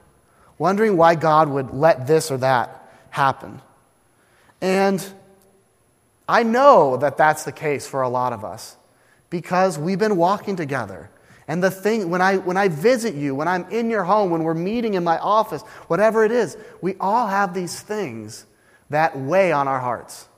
wondering 0.59 0.97
why 0.97 1.15
God 1.15 1.49
would 1.49 1.71
let 1.71 2.07
this 2.07 2.31
or 2.31 2.39
that 2.39 2.89
happen. 3.11 3.63
And 4.61 5.05
I 6.29 6.43
know 6.43 6.97
that 6.99 7.17
that's 7.17 7.45
the 7.45 7.53
case 7.53 7.87
for 7.87 8.03
a 8.03 8.09
lot 8.09 8.33
of 8.33 8.45
us 8.45 8.77
because 9.31 9.79
we've 9.79 9.99
been 9.99 10.17
walking 10.17 10.57
together. 10.57 11.11
And 11.49 11.63
the 11.63 11.71
thing, 11.71 12.11
when 12.11 12.21
I, 12.21 12.37
when 12.37 12.57
I 12.57 12.69
visit 12.69 13.15
you, 13.15 13.35
when 13.35 13.49
I'm 13.49 13.69
in 13.71 13.91
your 13.91 14.05
home, 14.05 14.31
when 14.31 14.45
we're 14.45 14.55
meeting 14.55 14.95
in 14.95 15.03
my 15.03 15.19
office, 15.19 15.63
whatever 15.89 16.25
it 16.25 16.31
is, 16.31 16.57
we 16.81 16.95
all 17.01 17.27
have 17.27 17.55
these 17.55 17.81
things 17.81 18.47
that 18.91 19.19
weigh 19.19 19.53
on 19.53 19.69
our 19.69 19.81
hearts. 19.81 20.29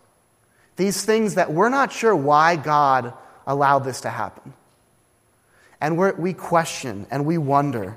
These 0.77 1.05
things 1.05 1.35
that 1.35 1.53
we're 1.53 1.69
not 1.69 1.93
sure 1.93 2.15
why 2.15 2.57
God 2.57 3.13
allowed 3.47 3.81
this 3.81 4.03
to 4.03 4.11
happen. 4.11 4.53
And 5.81 5.99
we 5.99 6.33
question 6.33 7.07
and 7.11 7.27
we 7.27 7.39
wonder. 7.39 7.97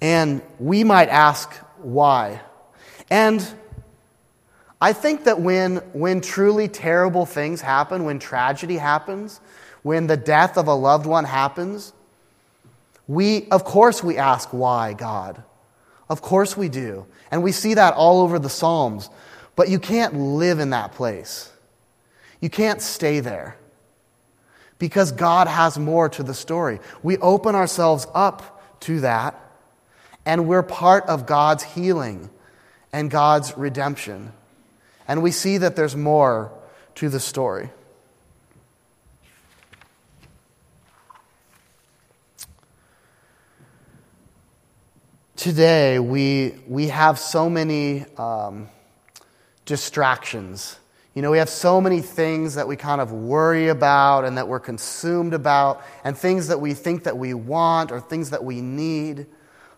And 0.00 0.42
we 0.58 0.84
might 0.84 1.08
ask 1.08 1.50
why. 1.78 2.42
And 3.10 3.46
I 4.80 4.92
think 4.92 5.24
that 5.24 5.40
when, 5.40 5.76
when 5.94 6.20
truly 6.20 6.68
terrible 6.68 7.24
things 7.24 7.62
happen, 7.62 8.04
when 8.04 8.18
tragedy 8.18 8.76
happens, 8.76 9.40
when 9.82 10.06
the 10.06 10.16
death 10.16 10.58
of 10.58 10.66
a 10.66 10.74
loved 10.74 11.06
one 11.06 11.24
happens, 11.24 11.92
we, 13.06 13.48
of 13.50 13.64
course, 13.64 14.02
we 14.02 14.18
ask 14.18 14.50
why, 14.50 14.92
God. 14.92 15.42
Of 16.08 16.22
course 16.22 16.56
we 16.56 16.68
do. 16.68 17.06
And 17.30 17.42
we 17.42 17.52
see 17.52 17.74
that 17.74 17.94
all 17.94 18.20
over 18.22 18.38
the 18.38 18.48
Psalms. 18.48 19.08
But 19.56 19.68
you 19.68 19.78
can't 19.78 20.14
live 20.14 20.58
in 20.58 20.70
that 20.70 20.92
place. 20.92 21.50
You 22.40 22.50
can't 22.50 22.82
stay 22.82 23.20
there. 23.20 23.56
Because 24.78 25.12
God 25.12 25.46
has 25.46 25.78
more 25.78 26.08
to 26.10 26.22
the 26.22 26.34
story. 26.34 26.80
We 27.02 27.16
open 27.18 27.54
ourselves 27.54 28.06
up 28.14 28.80
to 28.80 29.00
that, 29.00 29.40
and 30.26 30.46
we're 30.46 30.62
part 30.62 31.06
of 31.06 31.26
God's 31.26 31.62
healing 31.62 32.28
and 32.92 33.10
God's 33.10 33.56
redemption. 33.56 34.32
And 35.08 35.22
we 35.22 35.30
see 35.30 35.58
that 35.58 35.76
there's 35.76 35.96
more 35.96 36.52
to 36.96 37.08
the 37.08 37.20
story. 37.20 37.70
Today, 45.44 45.98
we, 45.98 46.54
we 46.66 46.88
have 46.88 47.18
so 47.18 47.50
many 47.50 48.06
um, 48.16 48.70
distractions. 49.66 50.78
You 51.12 51.20
know, 51.20 51.30
we 51.30 51.36
have 51.36 51.50
so 51.50 51.82
many 51.82 52.00
things 52.00 52.54
that 52.54 52.66
we 52.66 52.76
kind 52.76 52.98
of 52.98 53.12
worry 53.12 53.68
about 53.68 54.24
and 54.24 54.38
that 54.38 54.48
we're 54.48 54.58
consumed 54.58 55.34
about, 55.34 55.84
and 56.02 56.16
things 56.16 56.48
that 56.48 56.62
we 56.62 56.72
think 56.72 57.04
that 57.04 57.18
we 57.18 57.34
want 57.34 57.92
or 57.92 58.00
things 58.00 58.30
that 58.30 58.42
we 58.42 58.62
need. 58.62 59.26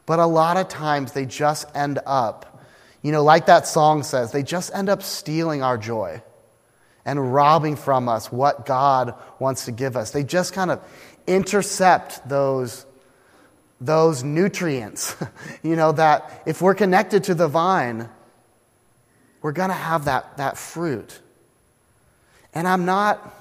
But 0.07 0.21
a 0.21 0.27
lot 0.27 0.57
of 0.57 0.69
times 0.69 1.11
they 1.11 1.27
just 1.27 1.67
end 1.75 1.99
up 2.07 2.63
you 3.03 3.11
know, 3.11 3.25
like 3.25 3.47
that 3.47 3.67
song 3.67 4.05
says, 4.05 4.31
they 4.31 4.45
just 4.45 4.73
end 4.73 4.89
up 4.89 5.03
stealing 5.03 5.65
our 5.65 5.77
joy 5.77 6.23
and 7.05 7.35
robbing 7.35 7.75
from 7.75 8.09
us 8.09 8.31
what 8.31 8.67
God 8.67 9.15
wants 9.41 9.65
to 9.65 9.73
give 9.73 9.97
us. 9.97 10.13
They 10.13 10.23
just 10.23 10.53
kind 10.53 10.71
of 10.71 10.81
intercept 11.27 12.29
those, 12.29 12.86
those 13.81 14.25
nutrients, 14.25 15.17
you 15.63 15.77
know, 15.77 15.93
that 15.93 16.43
if 16.47 16.63
we're 16.63 16.75
connected 16.75 17.25
to 17.25 17.35
the 17.35 17.49
vine, 17.49 18.09
we're 19.43 19.53
going 19.53 19.69
to 19.69 19.75
have 19.75 20.07
that, 20.07 20.37
that 20.39 20.57
fruit. 20.57 21.21
And 22.55 22.67
I'm 22.67 22.85
not, 22.85 23.35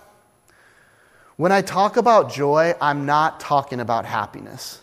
when 1.38 1.52
I 1.52 1.62
talk 1.62 1.98
about 1.98 2.32
joy, 2.32 2.74
I'm 2.82 3.06
not 3.06 3.40
talking 3.40 3.80
about 3.80 4.06
happiness. 4.06 4.82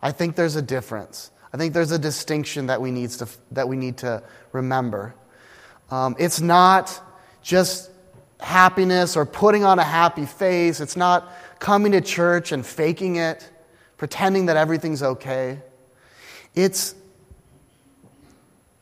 I 0.00 0.12
think 0.12 0.36
there's 0.36 0.56
a 0.56 0.62
difference. 0.62 1.30
I 1.52 1.56
think 1.56 1.74
there's 1.74 1.92
a 1.92 1.98
distinction 1.98 2.66
that 2.66 2.80
we 2.80 2.90
need 2.90 3.10
to, 3.10 3.28
that 3.52 3.68
we 3.68 3.76
need 3.76 3.98
to 3.98 4.22
remember. 4.52 5.14
Um, 5.90 6.16
it's 6.18 6.40
not 6.40 7.00
just 7.42 7.90
happiness 8.40 9.16
or 9.16 9.24
putting 9.24 9.64
on 9.64 9.78
a 9.78 9.84
happy 9.84 10.26
face. 10.26 10.80
It's 10.80 10.96
not 10.96 11.32
coming 11.58 11.92
to 11.92 12.00
church 12.00 12.52
and 12.52 12.64
faking 12.64 13.16
it, 13.16 13.48
pretending 13.96 14.46
that 14.46 14.56
everything's 14.56 15.02
okay. 15.02 15.60
It's, 16.54 16.94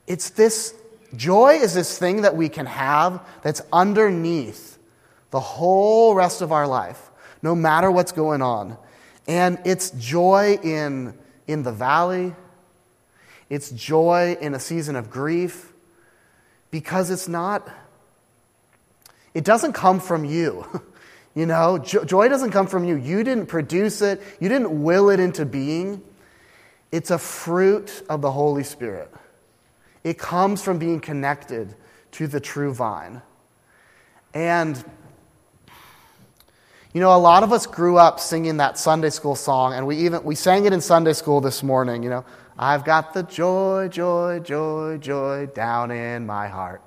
it's 0.07 0.31
this 0.31 0.75
joy 1.17 1.55
is 1.55 1.75
this 1.75 1.99
thing 1.99 2.23
that 2.23 2.37
we 2.37 2.49
can 2.49 2.67
have 2.67 3.27
that's 3.43 3.63
underneath 3.73 4.79
the 5.31 5.41
whole 5.41 6.15
rest 6.15 6.43
of 6.43 6.53
our 6.53 6.67
life, 6.67 7.11
no 7.43 7.55
matter 7.55 7.91
what's 7.91 8.13
going 8.13 8.43
on. 8.43 8.77
And 9.27 9.59
it's 9.65 9.91
joy 9.91 10.59
in, 10.63 11.19
in 11.47 11.63
the 11.63 11.73
valley, 11.73 12.35
it's 13.51 13.71
joy 13.71 14.37
in 14.41 14.55
a 14.55 14.61
season 14.61 14.97
of 14.97 15.11
grief, 15.11 15.73
because 16.71 17.11
it's 17.11 17.29
not 17.29 17.69
it 19.35 19.45
doesn't 19.45 19.73
come 19.73 20.01
from 20.01 20.25
you. 20.25 20.65
You 21.35 21.47
know, 21.47 21.79
joy 21.79 22.29
doesn't 22.29 22.53
come 22.53 22.69
from 22.69 22.85
you. 22.85 22.95
You 22.95 23.25
didn't 23.25 23.47
produce 23.47 24.03
it, 24.03 24.23
you 24.41 24.49
didn't 24.49 24.83
will 24.83 25.11
it 25.11 25.21
into 25.21 25.45
being. 25.45 26.03
It's 26.93 27.11
a 27.11 27.19
fruit 27.19 28.05
of 28.09 28.23
the 28.23 28.31
Holy 28.31 28.63
Spirit. 28.63 29.13
It 30.05 30.17
comes 30.17 30.63
from 30.63 30.79
being 30.79 31.01
connected 31.01 31.75
to 32.13 32.29
the 32.29 32.39
true 32.39 32.73
vine. 32.73 33.21
And, 34.33 34.83
you 36.93 37.01
know, 37.01 37.17
a 37.17 37.19
lot 37.19 37.43
of 37.43 37.53
us 37.53 37.67
grew 37.67 37.99
up 37.99 38.21
singing 38.21 38.59
that 38.59 38.79
Sunday 38.79 39.11
school 39.11 39.35
song, 39.35 39.73
and 39.73 39.89
we 39.89 39.97
even 39.99 40.23
we 40.23 40.37
sang 40.37 40.67
it 40.67 40.73
in 40.73 40.81
Sunday 40.81 41.15
school 41.15 41.41
this 41.41 41.65
morning, 41.65 42.05
you 42.05 42.11
know. 42.11 42.25
I've 42.57 42.85
got 42.85 43.15
the 43.15 43.25
joy, 43.25 43.89
joy, 43.89 44.39
joy, 44.39 44.99
joy 44.99 45.47
down 45.47 45.91
in 45.91 46.27
my 46.27 46.47
heart. 46.47 46.83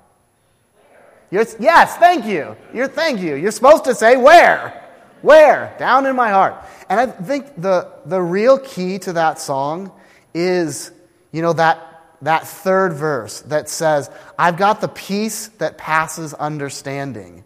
You're, 1.30 1.46
yes, 1.58 1.96
thank 1.96 2.24
you. 2.24 2.56
You're, 2.72 2.88
thank 2.88 3.20
you. 3.20 3.34
You're 3.34 3.50
supposed 3.50 3.84
to 3.84 3.94
say 3.94 4.16
where? 4.16 4.84
Where? 5.22 5.74
Down 5.78 6.06
in 6.06 6.16
my 6.16 6.30
heart. 6.30 6.54
And 6.88 6.98
I 6.98 7.06
think 7.06 7.60
the, 7.60 7.92
the 8.06 8.20
real 8.20 8.58
key 8.58 8.98
to 9.00 9.12
that 9.14 9.38
song 9.38 9.92
is, 10.32 10.90
you 11.32 11.42
know, 11.42 11.52
that, 11.54 12.04
that 12.22 12.46
third 12.46 12.94
verse 12.94 13.40
that 13.42 13.68
says, 13.68 14.10
I've 14.38 14.56
got 14.56 14.80
the 14.80 14.88
peace 14.88 15.48
that 15.58 15.76
passes 15.76 16.32
understanding 16.34 17.44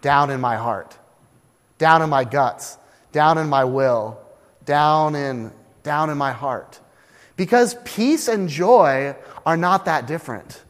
down 0.00 0.30
in 0.30 0.40
my 0.40 0.56
heart, 0.56 0.96
down 1.76 2.02
in 2.02 2.08
my 2.08 2.24
guts, 2.24 2.78
down 3.12 3.36
in 3.36 3.48
my 3.48 3.64
will, 3.64 4.18
down 4.64 5.14
in, 5.14 5.52
down 5.82 6.08
in 6.08 6.16
my 6.16 6.32
heart. 6.32 6.80
Because 7.36 7.76
peace 7.84 8.28
and 8.28 8.48
joy 8.48 9.14
are 9.44 9.56
not 9.56 9.84
that 9.84 10.06
different. 10.06 10.62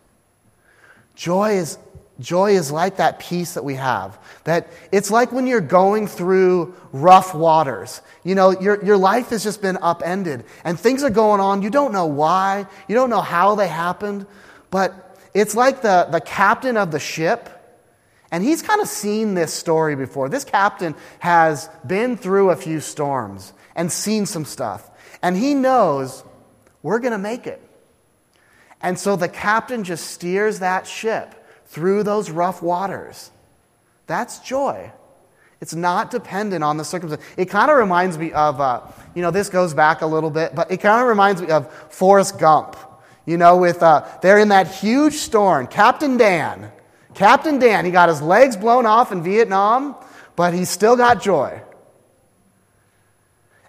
Joy 1.15 1.55
is 1.55 1.79
Joy 2.21 2.53
is 2.53 2.73
like 2.73 2.97
that 2.97 3.21
peace 3.21 3.55
that 3.55 3.65
we 3.65 3.77
have. 3.77 4.19
That 4.43 4.69
it's 4.91 5.11
like 5.11 5.31
when 5.31 5.47
you're 5.47 5.61
going 5.61 6.09
through 6.09 6.75
rough 6.93 7.33
waters. 7.33 8.01
You 8.25 8.35
know, 8.35 8.59
your, 8.61 8.85
your 8.85 8.97
life 8.97 9.31
has 9.31 9.45
just 9.45 9.63
been 9.63 9.79
upended 9.81 10.45
and 10.65 10.79
things 10.79 11.05
are 11.05 11.11
going 11.11 11.41
on. 11.41 11.63
You 11.63 11.71
don't 11.71 11.93
know 11.93 12.07
why. 12.07 12.67
You 12.89 12.95
don't 12.97 13.11
know 13.11 13.21
how 13.21 13.55
they 13.55 13.69
happened. 13.69 14.27
But 14.71 15.17
it's 15.33 15.55
like 15.55 15.83
the, 15.83 16.09
the 16.11 16.21
captain 16.21 16.77
of 16.77 16.91
the 16.91 16.99
ship. 16.99 17.55
And 18.33 18.43
he's 18.43 18.63
kind 18.63 18.81
of 18.81 18.89
seen 18.89 19.35
this 19.35 19.55
story 19.55 19.95
before. 19.95 20.29
This 20.29 20.45
captain 20.45 20.97
has 21.21 21.71
been 21.87 22.17
through 22.17 22.51
a 22.51 22.57
few 22.57 22.81
storms 22.81 23.53
and 23.77 23.93
seen 23.93 24.27
some 24.27 24.45
stuff. 24.45 24.91
And 25.23 25.37
he 25.37 25.55
knows 25.55 26.25
we're 26.83 26.99
going 26.99 27.13
to 27.13 27.19
make 27.19 27.47
it. 27.47 27.63
And 28.83 28.99
so 28.99 29.15
the 29.15 29.29
captain 29.29 29.85
just 29.85 30.11
steers 30.11 30.59
that 30.59 30.87
ship 30.87 31.37
through 31.69 32.03
those 32.03 32.31
rough 32.31 32.63
waters. 32.63 33.31
That's 34.07 34.41
joy. 34.41 34.91
It's 35.61 35.75
not 35.75 36.11
dependent 36.11 36.63
on 36.63 36.77
the 36.77 36.85
circumstance. 36.85 37.23
It 37.37 37.47
kind 37.47 37.71
of 37.71 37.77
reminds 37.77 38.17
me 38.17 38.33
of, 38.33 38.61
uh, 38.61 38.83
you 39.15 39.23
know, 39.23 39.31
this 39.31 39.49
goes 39.49 39.75
back 39.75 40.03
a 40.03 40.07
little 40.07 40.31
bit, 40.31 40.55
but 40.55 40.71
it 40.71 40.79
kind 40.79 41.03
of 41.03 41.09
reminds 41.09 41.43
me 41.43 41.49
of 41.49 41.73
Forrest 41.91 42.39
Gump. 42.39 42.77
You 43.27 43.37
know, 43.37 43.59
with 43.59 43.83
uh, 43.83 44.07
they're 44.23 44.39
in 44.39 44.49
that 44.49 44.69
huge 44.69 45.15
storm. 45.15 45.67
Captain 45.67 46.17
Dan, 46.17 46.73
Captain 47.15 47.59
Dan, 47.59 47.85
he 47.85 47.91
got 47.91 48.09
his 48.09 48.23
legs 48.23 48.57
blown 48.57 48.87
off 48.87 49.13
in 49.13 49.23
Vietnam, 49.23 49.97
but 50.37 50.55
he 50.55 50.65
still 50.65 50.97
got 50.97 51.21
joy. 51.21 51.61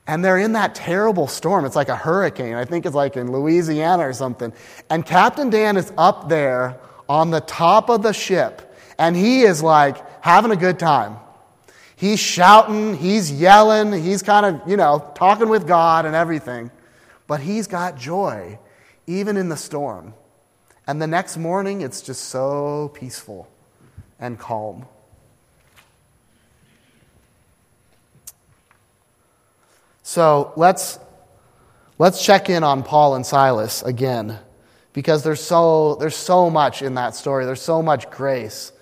And 0.07 0.23
they're 0.23 0.38
in 0.38 0.53
that 0.53 0.75
terrible 0.75 1.27
storm. 1.27 1.65
It's 1.65 1.75
like 1.75 1.89
a 1.89 1.95
hurricane. 1.95 2.55
I 2.55 2.63
think 2.63 2.85
it's 2.85 2.95
like 2.95 3.17
in 3.17 3.31
Louisiana 3.31 4.07
or 4.07 4.13
something. 4.13 4.53
And 4.89 5.05
Captain 5.05 5.49
Dan 5.49 5.75
is 5.75 5.91
up 5.97 6.29
there 6.29 6.79
on 7.09 7.31
the 7.31 7.41
top 7.41 7.89
of 7.89 8.03
the 8.03 8.13
ship, 8.13 8.73
and 8.99 9.15
he 9.17 9.41
is 9.41 9.63
like 9.63 10.23
having 10.23 10.51
a 10.51 10.55
good 10.55 10.77
time. 10.77 11.17
He's 11.95 12.19
shouting, 12.19 12.95
he's 12.95 13.31
yelling, 13.31 13.91
he's 13.91 14.23
kind 14.23 14.45
of, 14.45 14.69
you 14.69 14.77
know, 14.77 15.11
talking 15.15 15.49
with 15.49 15.67
God 15.67 16.05
and 16.05 16.15
everything. 16.15 16.71
But 17.27 17.41
he's 17.41 17.67
got 17.67 17.97
joy, 17.97 18.57
even 19.05 19.35
in 19.35 19.49
the 19.49 19.57
storm. 19.57 20.13
And 20.87 21.01
the 21.01 21.07
next 21.07 21.35
morning, 21.35 21.81
it's 21.81 22.01
just 22.01 22.25
so 22.25 22.89
peaceful 22.93 23.49
and 24.19 24.39
calm. 24.39 24.85
So 30.03 30.53
let's, 30.55 30.99
let's 31.97 32.23
check 32.23 32.49
in 32.49 32.63
on 32.63 32.81
Paul 32.81 33.15
and 33.15 33.25
Silas 33.25 33.83
again 33.83 34.39
because 34.99 35.23
there's 35.23 35.39
so, 35.39 35.95
there's 35.95 36.13
so 36.13 36.49
much 36.49 36.81
in 36.81 36.95
that 36.95 37.15
story. 37.15 37.45
There's 37.45 37.62
so 37.62 37.81
much 37.81 38.12
grace 38.12 38.73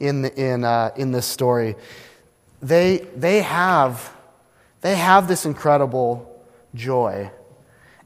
in, 0.00 0.24
in, 0.24 0.64
uh, 0.64 0.92
in 0.96 1.12
this 1.12 1.26
story. 1.26 1.76
They, 2.62 3.06
they, 3.14 3.42
have, 3.42 4.10
they 4.80 4.96
have 4.96 5.28
this 5.28 5.44
incredible 5.44 6.42
joy. 6.74 7.30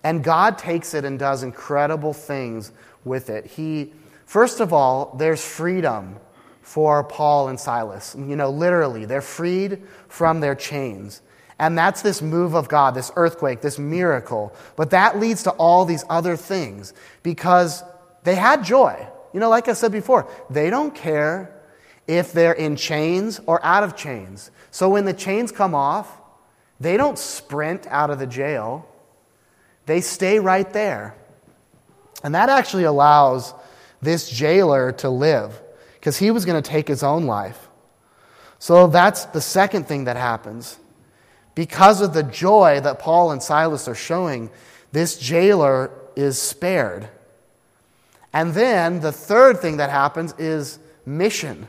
And 0.03 0.25
God 0.25 0.59
takes 0.59 0.93
it 0.93 1.05
and 1.05 1.21
does 1.21 1.45
incredible 1.45 2.13
things 2.13 2.73
with 3.05 3.31
it. 3.31 3.47
He, 3.47 3.93
first 4.27 4.59
of 4.59 4.73
all, 4.73 5.15
there's 5.17 5.47
freedom 5.47 6.17
for 6.63 7.05
Paul 7.05 7.47
and 7.47 7.61
Silas. 7.61 8.17
You 8.19 8.35
know, 8.35 8.51
literally, 8.51 9.05
they're 9.05 9.21
freed 9.21 9.85
from 10.09 10.41
their 10.41 10.57
chains. 10.57 11.23
And 11.63 11.79
that's 11.79 12.03
this 12.03 12.21
move 12.21 12.55
of 12.55 12.67
God, 12.67 12.97
this 12.97 13.13
earthquake, 13.15 13.61
this 13.61 13.79
miracle. 13.79 14.53
But 14.75 14.91
that 14.91 15.21
leads 15.21 15.45
to 15.45 15.53
all 15.53 15.85
these 15.85 16.05
other 16.11 16.37
things 16.37 16.93
because 17.23 17.85
they 18.25 18.35
had 18.35 18.65
joy. 18.65 19.07
You 19.33 19.39
know, 19.39 19.49
like 19.49 19.69
I 19.69 19.75
said 19.75 19.93
before, 19.93 20.29
they 20.51 20.71
don't 20.71 20.93
care 20.93 21.57
if 22.09 22.33
they're 22.33 22.53
in 22.53 22.75
chains 22.75 23.41
or 23.47 23.65
out 23.65 23.85
of 23.85 23.95
chains. 23.95 24.51
So 24.73 24.89
when 24.89 25.05
the 25.05 25.13
chains 25.13 25.53
come 25.53 25.73
off, 25.73 26.11
they 26.81 26.97
don't 26.97 27.17
sprint 27.17 27.87
out 27.87 28.11
of 28.11 28.19
the 28.19 28.27
jail, 28.27 28.85
they 29.87 30.01
stay 30.01 30.41
right 30.41 30.71
there. 30.73 31.15
And 32.25 32.35
that 32.35 32.49
actually 32.49 32.85
allows 32.85 33.55
this 34.01 34.29
jailer 34.29 34.91
to 34.95 35.11
live 35.11 35.63
because 35.95 36.19
he 36.19 36.33
was 36.33 36.45
going 36.45 36.61
to 36.61 36.69
take 36.69 36.89
his 36.89 37.05
own 37.05 37.27
life. 37.27 37.69
So 38.59 38.89
that's 38.89 39.27
the 39.27 39.41
second 39.41 39.87
thing 39.87 40.05
that 40.05 40.17
happens. 40.17 40.81
Because 41.55 42.01
of 42.01 42.15
the 42.15 42.23
joy 42.23 42.81
that 42.81 42.99
Paul 42.99 43.31
and 43.31 43.43
Silas 43.43 43.89
are 43.89 43.95
showing, 43.95 44.51
this 44.93 45.19
jailer 45.19 45.91
is 46.17 46.41
spared. 46.41 47.09
And 48.33 48.55
then 48.55 49.01
the 49.01 49.13
third 49.13 49.61
thing 49.61 49.77
that 49.77 49.91
happens 49.91 50.35
is 50.39 50.79
mission. 51.05 51.69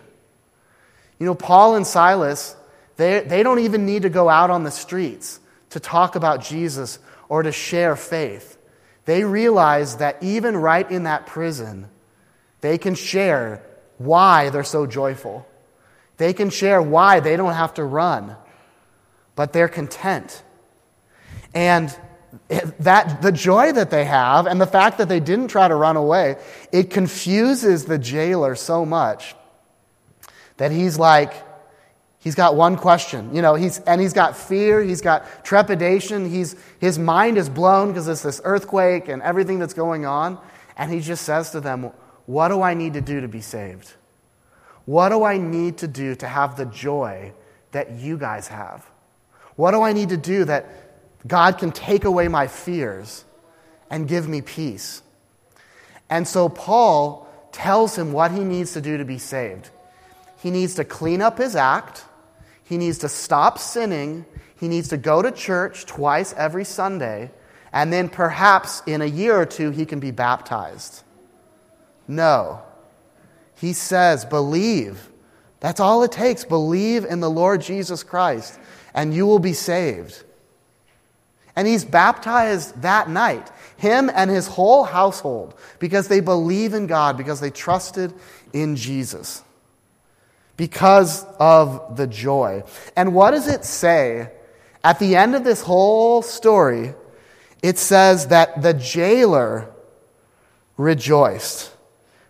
You 1.19 1.25
know, 1.25 1.35
Paul 1.35 1.75
and 1.75 1.85
Silas, 1.85 2.55
they, 2.95 3.21
they 3.21 3.43
don't 3.43 3.59
even 3.59 3.85
need 3.85 4.03
to 4.03 4.09
go 4.09 4.29
out 4.29 4.49
on 4.49 4.63
the 4.63 4.71
streets 4.71 5.39
to 5.71 5.79
talk 5.79 6.15
about 6.15 6.41
Jesus 6.41 6.99
or 7.27 7.43
to 7.43 7.51
share 7.51 7.95
faith. 7.95 8.57
They 9.05 9.23
realize 9.25 9.97
that 9.97 10.21
even 10.23 10.55
right 10.55 10.89
in 10.89 11.03
that 11.03 11.25
prison, 11.27 11.89
they 12.61 12.77
can 12.77 12.95
share 12.95 13.61
why 13.97 14.49
they're 14.49 14.63
so 14.63 14.85
joyful. 14.85 15.45
They 16.17 16.31
can 16.31 16.49
share 16.49 16.81
why 16.81 17.19
they 17.19 17.35
don't 17.35 17.53
have 17.53 17.73
to 17.73 17.83
run 17.83 18.37
but 19.35 19.53
they're 19.53 19.67
content. 19.67 20.43
And 21.53 21.95
that 22.79 23.21
the 23.21 23.31
joy 23.31 23.71
that 23.73 23.89
they 23.89 24.05
have 24.05 24.47
and 24.47 24.59
the 24.59 24.67
fact 24.67 24.97
that 24.97 25.07
they 25.07 25.19
didn't 25.19 25.49
try 25.49 25.67
to 25.67 25.75
run 25.75 25.95
away, 25.95 26.37
it 26.71 26.89
confuses 26.89 27.85
the 27.85 27.97
jailer 27.97 28.55
so 28.55 28.85
much 28.85 29.35
that 30.57 30.71
he's 30.71 30.97
like, 30.97 31.33
he's 32.19 32.35
got 32.35 32.55
one 32.55 32.75
question, 32.75 33.33
you 33.35 33.41
know, 33.41 33.55
he's, 33.55 33.79
and 33.79 34.01
he's 34.01 34.13
got 34.13 34.35
fear, 34.35 34.81
he's 34.81 35.01
got 35.01 35.43
trepidation, 35.43 36.29
he's, 36.29 36.55
his 36.79 36.97
mind 36.97 37.37
is 37.37 37.49
blown 37.49 37.89
because 37.89 38.07
it's 38.07 38.21
this 38.21 38.41
earthquake 38.43 39.09
and 39.09 39.21
everything 39.21 39.59
that's 39.59 39.73
going 39.73 40.05
on. 40.05 40.39
And 40.75 40.91
he 40.91 41.01
just 41.01 41.23
says 41.23 41.51
to 41.51 41.61
them, 41.61 41.91
What 42.25 42.47
do 42.47 42.61
I 42.61 42.73
need 42.73 42.93
to 42.93 43.01
do 43.01 43.21
to 43.21 43.27
be 43.27 43.41
saved? 43.41 43.93
What 44.85 45.09
do 45.09 45.23
I 45.23 45.37
need 45.37 45.77
to 45.77 45.87
do 45.87 46.15
to 46.15 46.27
have 46.27 46.57
the 46.57 46.65
joy 46.65 47.33
that 47.71 47.91
you 47.91 48.17
guys 48.17 48.47
have? 48.47 48.89
What 49.55 49.71
do 49.71 49.81
I 49.81 49.93
need 49.93 50.09
to 50.09 50.17
do 50.17 50.45
that 50.45 50.67
God 51.27 51.57
can 51.57 51.71
take 51.71 52.05
away 52.05 52.27
my 52.27 52.47
fears 52.47 53.23
and 53.89 54.07
give 54.07 54.27
me 54.27 54.41
peace? 54.41 55.01
And 56.09 56.27
so 56.27 56.49
Paul 56.49 57.27
tells 57.51 57.97
him 57.97 58.13
what 58.13 58.31
he 58.31 58.43
needs 58.43 58.73
to 58.73 58.81
do 58.81 58.97
to 58.97 59.05
be 59.05 59.17
saved. 59.17 59.69
He 60.41 60.51
needs 60.51 60.75
to 60.75 60.83
clean 60.83 61.21
up 61.21 61.37
his 61.37 61.55
act, 61.55 62.03
he 62.63 62.77
needs 62.77 62.97
to 62.99 63.09
stop 63.09 63.57
sinning, 63.59 64.25
he 64.59 64.67
needs 64.67 64.89
to 64.89 64.97
go 64.97 65.21
to 65.21 65.31
church 65.31 65.85
twice 65.85 66.33
every 66.33 66.65
Sunday, 66.65 67.31
and 67.71 67.91
then 67.91 68.09
perhaps 68.09 68.81
in 68.85 69.01
a 69.01 69.05
year 69.05 69.39
or 69.39 69.45
two 69.45 69.71
he 69.71 69.85
can 69.85 69.99
be 69.99 70.11
baptized. 70.11 71.03
No. 72.07 72.61
He 73.55 73.73
says, 73.73 74.25
believe. 74.25 75.09
That's 75.59 75.79
all 75.79 76.03
it 76.03 76.11
takes. 76.11 76.43
Believe 76.43 77.05
in 77.05 77.21
the 77.21 77.29
Lord 77.29 77.61
Jesus 77.61 78.03
Christ, 78.03 78.59
and 78.93 79.13
you 79.13 79.25
will 79.25 79.39
be 79.39 79.53
saved. 79.53 80.23
And 81.55 81.67
he's 81.67 81.85
baptized 81.85 82.81
that 82.81 83.09
night, 83.09 83.51
him 83.77 84.09
and 84.13 84.29
his 84.29 84.47
whole 84.47 84.83
household, 84.83 85.53
because 85.79 86.07
they 86.07 86.19
believe 86.19 86.73
in 86.73 86.87
God, 86.87 87.17
because 87.17 87.39
they 87.39 87.51
trusted 87.51 88.13
in 88.53 88.75
Jesus, 88.75 89.43
because 90.57 91.25
of 91.39 91.95
the 91.95 92.07
joy. 92.07 92.63
And 92.95 93.13
what 93.13 93.31
does 93.31 93.47
it 93.47 93.65
say 93.65 94.31
at 94.83 94.99
the 94.99 95.15
end 95.15 95.35
of 95.35 95.43
this 95.43 95.61
whole 95.61 96.21
story? 96.21 96.95
It 97.61 97.77
says 97.77 98.27
that 98.27 98.61
the 98.61 98.73
jailer 98.73 99.71
rejoiced. 100.75 101.71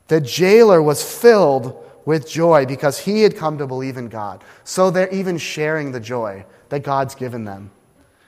The 0.07 0.21
jailer 0.21 0.81
was 0.81 1.01
filled 1.01 1.82
with 2.05 2.29
joy 2.29 2.65
because 2.65 2.99
he 2.99 3.21
had 3.21 3.37
come 3.37 3.57
to 3.57 3.67
believe 3.67 3.97
in 3.97 4.09
God. 4.09 4.43
So 4.63 4.91
they're 4.91 5.13
even 5.13 5.37
sharing 5.37 5.91
the 5.91 5.99
joy 5.99 6.45
that 6.69 6.83
God's 6.83 7.15
given 7.15 7.45
them. 7.45 7.71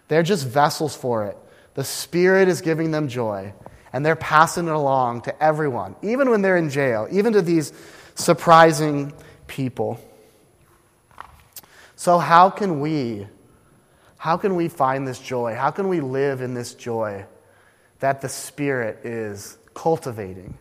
They're 0.08 0.24
just 0.24 0.48
vessels 0.48 0.96
for 0.96 1.26
it. 1.26 1.38
The 1.74 1.84
Spirit 1.84 2.48
is 2.48 2.62
giving 2.62 2.92
them 2.92 3.08
joy, 3.08 3.54
and 3.92 4.06
they're 4.06 4.16
passing 4.16 4.68
it 4.68 4.74
along 4.74 5.22
to 5.22 5.44
everyone, 5.44 5.96
even 6.02 6.30
when 6.30 6.42
they're 6.42 6.58
in 6.58 6.70
jail, 6.70 7.08
even 7.12 7.34
to 7.34 7.42
these 7.42 7.74
surprising 8.16 9.14
people. 9.48 10.00
So, 11.96 12.18
how 12.18 12.50
can 12.50 12.80
we? 12.80 13.28
How 14.18 14.38
can 14.38 14.56
we 14.56 14.70
find 14.70 15.08
this 15.08 15.20
joy? 15.20 15.54
How 15.54 15.70
can 15.70 15.88
we 15.88 16.00
live 16.00 16.42
in 16.42 16.54
this 16.54 16.74
joy 16.74 17.26
that 18.00 18.22
the 18.22 18.30
Spirit 18.30 19.06
is 19.06 19.58
cultivating? 19.74 20.58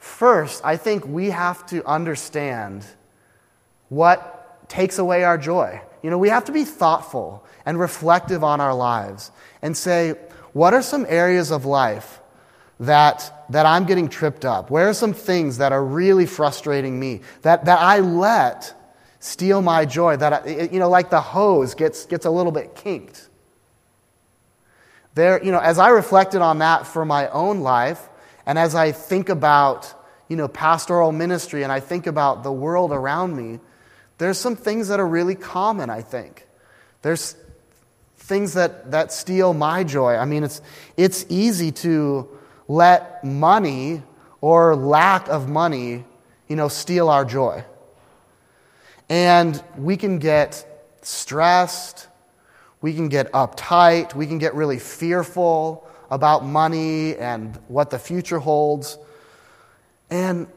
First, 0.00 0.62
I 0.64 0.78
think 0.78 1.06
we 1.06 1.28
have 1.28 1.66
to 1.66 1.86
understand 1.86 2.86
what 3.90 4.66
takes 4.68 4.98
away 4.98 5.24
our 5.24 5.36
joy. 5.36 5.80
You 6.02 6.08
know, 6.08 6.16
we 6.16 6.30
have 6.30 6.46
to 6.46 6.52
be 6.52 6.64
thoughtful 6.64 7.44
and 7.66 7.78
reflective 7.78 8.42
on 8.42 8.62
our 8.62 8.74
lives 8.74 9.30
and 9.60 9.76
say, 9.76 10.12
what 10.54 10.72
are 10.72 10.80
some 10.80 11.04
areas 11.06 11.50
of 11.50 11.66
life 11.66 12.20
that, 12.80 13.44
that 13.50 13.66
I'm 13.66 13.84
getting 13.84 14.08
tripped 14.08 14.46
up? 14.46 14.70
Where 14.70 14.88
are 14.88 14.94
some 14.94 15.12
things 15.12 15.58
that 15.58 15.70
are 15.70 15.84
really 15.84 16.24
frustrating 16.24 16.98
me 16.98 17.20
that, 17.42 17.66
that 17.66 17.78
I 17.78 17.98
let 17.98 18.72
steal 19.18 19.60
my 19.60 19.84
joy? 19.84 20.16
That, 20.16 20.32
I, 20.32 20.68
you 20.72 20.78
know, 20.78 20.88
like 20.88 21.10
the 21.10 21.20
hose 21.20 21.74
gets, 21.74 22.06
gets 22.06 22.24
a 22.24 22.30
little 22.30 22.52
bit 22.52 22.74
kinked. 22.74 23.28
There, 25.14 25.44
you 25.44 25.52
know, 25.52 25.60
as 25.60 25.78
I 25.78 25.90
reflected 25.90 26.40
on 26.40 26.60
that 26.60 26.86
for 26.86 27.04
my 27.04 27.28
own 27.28 27.60
life, 27.60 28.08
and 28.50 28.58
as 28.58 28.74
I 28.74 28.90
think 28.90 29.28
about, 29.28 29.94
you 30.26 30.34
know, 30.34 30.48
pastoral 30.48 31.12
ministry 31.12 31.62
and 31.62 31.70
I 31.70 31.78
think 31.78 32.08
about 32.08 32.42
the 32.42 32.50
world 32.50 32.90
around 32.90 33.36
me, 33.36 33.60
there's 34.18 34.38
some 34.38 34.56
things 34.56 34.88
that 34.88 34.98
are 34.98 35.06
really 35.06 35.36
common, 35.36 35.88
I 35.88 36.02
think. 36.02 36.48
There's 37.02 37.36
things 38.16 38.54
that, 38.54 38.90
that 38.90 39.12
steal 39.12 39.54
my 39.54 39.84
joy. 39.84 40.16
I 40.16 40.24
mean, 40.24 40.42
it's, 40.42 40.62
it's 40.96 41.24
easy 41.28 41.70
to 41.86 42.28
let 42.66 43.22
money 43.22 44.02
or 44.40 44.74
lack 44.74 45.28
of 45.28 45.48
money, 45.48 46.04
you 46.48 46.56
know, 46.56 46.66
steal 46.66 47.08
our 47.08 47.24
joy. 47.24 47.64
And 49.08 49.62
we 49.78 49.96
can 49.96 50.18
get 50.18 50.66
stressed, 51.02 52.08
we 52.80 52.94
can 52.94 53.10
get 53.10 53.30
uptight, 53.30 54.16
we 54.16 54.26
can 54.26 54.38
get 54.38 54.56
really 54.56 54.80
fearful 54.80 55.86
about 56.10 56.44
money 56.44 57.16
and 57.16 57.56
what 57.68 57.90
the 57.90 57.98
future 57.98 58.38
holds. 58.38 58.98
And, 60.10 60.48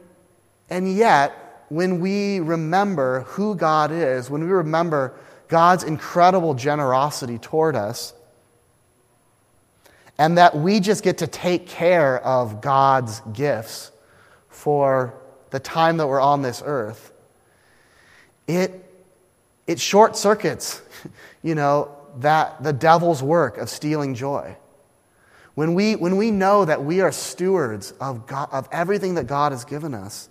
and 0.70 0.92
yet, 0.96 1.66
when 1.70 2.00
we 2.00 2.40
remember 2.40 3.22
who 3.22 3.56
God 3.56 3.92
is, 3.92 4.30
when 4.30 4.44
we 4.44 4.52
remember 4.52 5.14
God's 5.48 5.84
incredible 5.84 6.54
generosity 6.54 7.38
toward 7.38 7.76
us, 7.76 8.14
and 10.18 10.38
that 10.38 10.56
we 10.56 10.80
just 10.80 11.04
get 11.04 11.20
to 11.20 11.28
take 11.28 11.68
care 11.68 12.20
of 12.20 12.62
God's 12.62 13.22
gifts 13.34 13.92
for 14.50 15.16
the 15.50 15.60
time 15.60 15.98
that 15.98 16.08
we're 16.08 16.22
on 16.22 16.42
this 16.42 16.62
earth, 16.66 17.12
it, 18.48 18.84
it 19.68 19.80
short 19.80 20.16
circuits, 20.16 20.82
you 21.44 21.56
know, 21.56 21.96
that 22.18 22.62
the 22.64 22.74
devil's 22.74 23.24
work 23.24 23.58
of 23.58 23.70
stealing 23.70 24.14
joy. 24.14 24.56
When 25.56 25.76
we, 25.76 25.96
when 25.96 26.18
we 26.18 26.32
know 26.32 26.66
that 26.66 26.84
we 26.84 27.02
are 27.02 27.12
stewards 27.12 27.92
of, 28.00 28.26
God, 28.26 28.50
of 28.52 28.68
everything 28.72 29.16
that 29.16 29.28
God 29.28 29.52
has 29.52 29.66
given 29.66 29.94
us, 29.94 30.30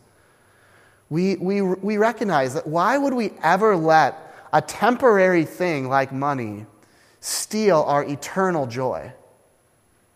we, 1.09 1.37
we, 1.37 1.63
we 1.63 1.97
recognize 1.97 2.55
that 2.55 2.67
why 2.67 2.99
would 2.99 3.15
we 3.15 3.33
ever 3.43 3.77
let 3.77 4.35
a 4.53 4.61
temporary 4.61 5.45
thing 5.45 5.89
like 5.89 6.13
money 6.13 6.67
steal 7.21 7.83
our 7.83 8.05
eternal 8.05 8.67
joy? 8.67 9.13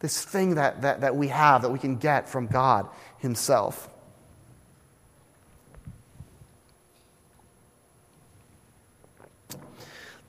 This 0.00 0.24
thing 0.24 0.56
that, 0.56 0.82
that, 0.82 1.02
that 1.02 1.14
we 1.14 1.28
have 1.28 1.62
that 1.62 1.70
we 1.70 1.78
can 1.78 1.96
get 1.96 2.28
from 2.28 2.46
God 2.46 2.88
Himself. 3.18 3.88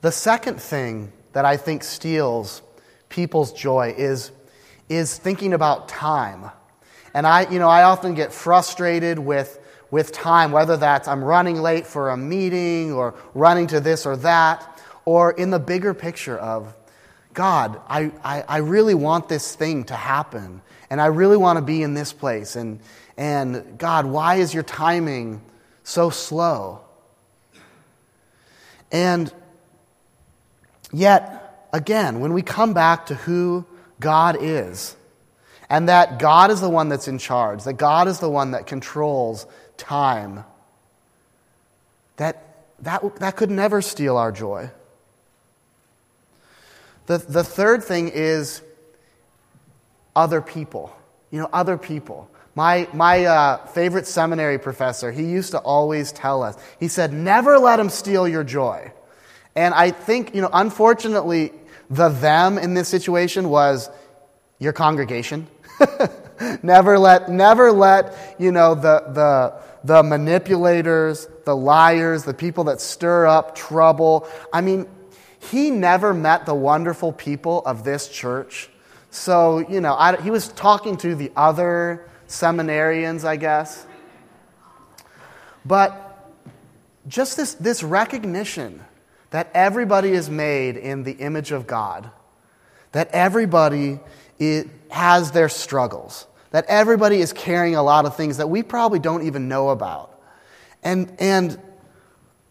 The 0.00 0.12
second 0.12 0.60
thing 0.60 1.12
that 1.32 1.44
I 1.44 1.56
think 1.56 1.82
steals 1.82 2.62
people's 3.08 3.52
joy 3.52 3.94
is 3.96 4.30
is 4.88 5.16
thinking 5.16 5.52
about 5.52 5.88
time. 5.88 6.50
And 7.14 7.26
I, 7.26 7.50
you 7.50 7.58
know, 7.58 7.68
I 7.68 7.84
often 7.84 8.14
get 8.14 8.32
frustrated 8.32 9.18
with, 9.18 9.58
with 9.90 10.12
time, 10.12 10.52
whether 10.52 10.76
that's 10.76 11.08
I'm 11.08 11.24
running 11.24 11.60
late 11.60 11.86
for 11.86 12.10
a 12.10 12.16
meeting 12.16 12.92
or 12.92 13.14
running 13.34 13.66
to 13.68 13.80
this 13.80 14.06
or 14.06 14.16
that, 14.18 14.80
or 15.04 15.32
in 15.32 15.50
the 15.50 15.58
bigger 15.58 15.94
picture 15.94 16.36
of, 16.38 16.74
God, 17.34 17.80
I, 17.88 18.10
I, 18.24 18.44
I 18.48 18.56
really 18.58 18.94
want 18.94 19.28
this 19.28 19.54
thing 19.54 19.84
to 19.84 19.94
happen, 19.94 20.60
and 20.90 21.00
I 21.00 21.06
really 21.06 21.36
want 21.36 21.58
to 21.58 21.62
be 21.62 21.82
in 21.82 21.94
this 21.94 22.12
place. 22.12 22.56
And, 22.56 22.80
and 23.16 23.78
God, 23.78 24.06
why 24.06 24.36
is 24.36 24.52
your 24.52 24.64
timing 24.64 25.40
so 25.84 26.10
slow? 26.10 26.80
And 28.90 29.32
yet, 30.92 31.68
again, 31.72 32.20
when 32.20 32.32
we 32.32 32.42
come 32.42 32.74
back 32.74 33.06
to 33.06 33.14
who 33.14 33.66
God 34.00 34.36
is. 34.40 34.96
And 35.70 35.88
that 35.88 36.18
God 36.18 36.50
is 36.50 36.60
the 36.60 36.68
one 36.70 36.88
that's 36.88 37.08
in 37.08 37.18
charge, 37.18 37.64
that 37.64 37.74
God 37.74 38.08
is 38.08 38.20
the 38.20 38.30
one 38.30 38.52
that 38.52 38.66
controls 38.66 39.46
time. 39.76 40.44
That, 42.16 42.64
that, 42.80 43.16
that 43.16 43.36
could 43.36 43.50
never 43.50 43.82
steal 43.82 44.16
our 44.16 44.32
joy. 44.32 44.70
The, 47.06 47.18
the 47.18 47.44
third 47.44 47.84
thing 47.84 48.08
is 48.08 48.62
other 50.16 50.40
people. 50.40 50.94
You 51.30 51.40
know, 51.40 51.48
other 51.52 51.76
people. 51.76 52.30
My, 52.54 52.88
my 52.92 53.24
uh, 53.24 53.66
favorite 53.66 54.06
seminary 54.06 54.58
professor, 54.58 55.12
he 55.12 55.24
used 55.24 55.52
to 55.52 55.58
always 55.58 56.10
tell 56.10 56.42
us, 56.42 56.56
he 56.80 56.88
said, 56.88 57.12
never 57.12 57.58
let 57.58 57.76
them 57.76 57.90
steal 57.90 58.26
your 58.26 58.42
joy. 58.42 58.90
And 59.54 59.74
I 59.74 59.90
think, 59.90 60.34
you 60.34 60.40
know, 60.40 60.50
unfortunately, 60.52 61.52
the 61.90 62.08
them 62.08 62.58
in 62.58 62.74
this 62.74 62.88
situation 62.88 63.48
was 63.48 63.90
your 64.58 64.72
congregation. 64.72 65.46
never 66.62 66.98
let, 66.98 67.28
never 67.28 67.72
let, 67.72 68.36
you 68.38 68.52
know, 68.52 68.74
the, 68.74 69.04
the, 69.08 69.54
the 69.84 70.02
manipulators, 70.02 71.28
the 71.44 71.56
liars, 71.56 72.24
the 72.24 72.34
people 72.34 72.64
that 72.64 72.80
stir 72.80 73.26
up 73.26 73.54
trouble. 73.54 74.28
I 74.52 74.60
mean, 74.60 74.86
he 75.38 75.70
never 75.70 76.12
met 76.12 76.46
the 76.46 76.54
wonderful 76.54 77.12
people 77.12 77.62
of 77.64 77.84
this 77.84 78.08
church. 78.08 78.68
So, 79.10 79.58
you 79.68 79.80
know, 79.80 79.94
I, 79.94 80.20
he 80.20 80.30
was 80.30 80.48
talking 80.48 80.96
to 80.98 81.14
the 81.14 81.32
other 81.36 82.08
seminarians, 82.28 83.24
I 83.24 83.36
guess. 83.36 83.86
But 85.64 86.04
just 87.06 87.36
this, 87.36 87.54
this 87.54 87.82
recognition 87.82 88.84
that 89.30 89.50
everybody 89.54 90.10
is 90.10 90.30
made 90.30 90.76
in 90.76 91.02
the 91.04 91.12
image 91.12 91.52
of 91.52 91.66
God, 91.66 92.10
that 92.92 93.10
everybody 93.12 94.00
has 94.90 95.30
their 95.32 95.48
struggles, 95.48 96.26
that 96.50 96.64
everybody 96.68 97.20
is 97.20 97.32
carrying 97.32 97.74
a 97.74 97.82
lot 97.82 98.06
of 98.06 98.16
things 98.16 98.38
that 98.38 98.48
we 98.48 98.62
probably 98.62 98.98
don't 98.98 99.26
even 99.26 99.48
know 99.48 99.68
about. 99.68 100.18
And, 100.82 101.12
and 101.18 101.60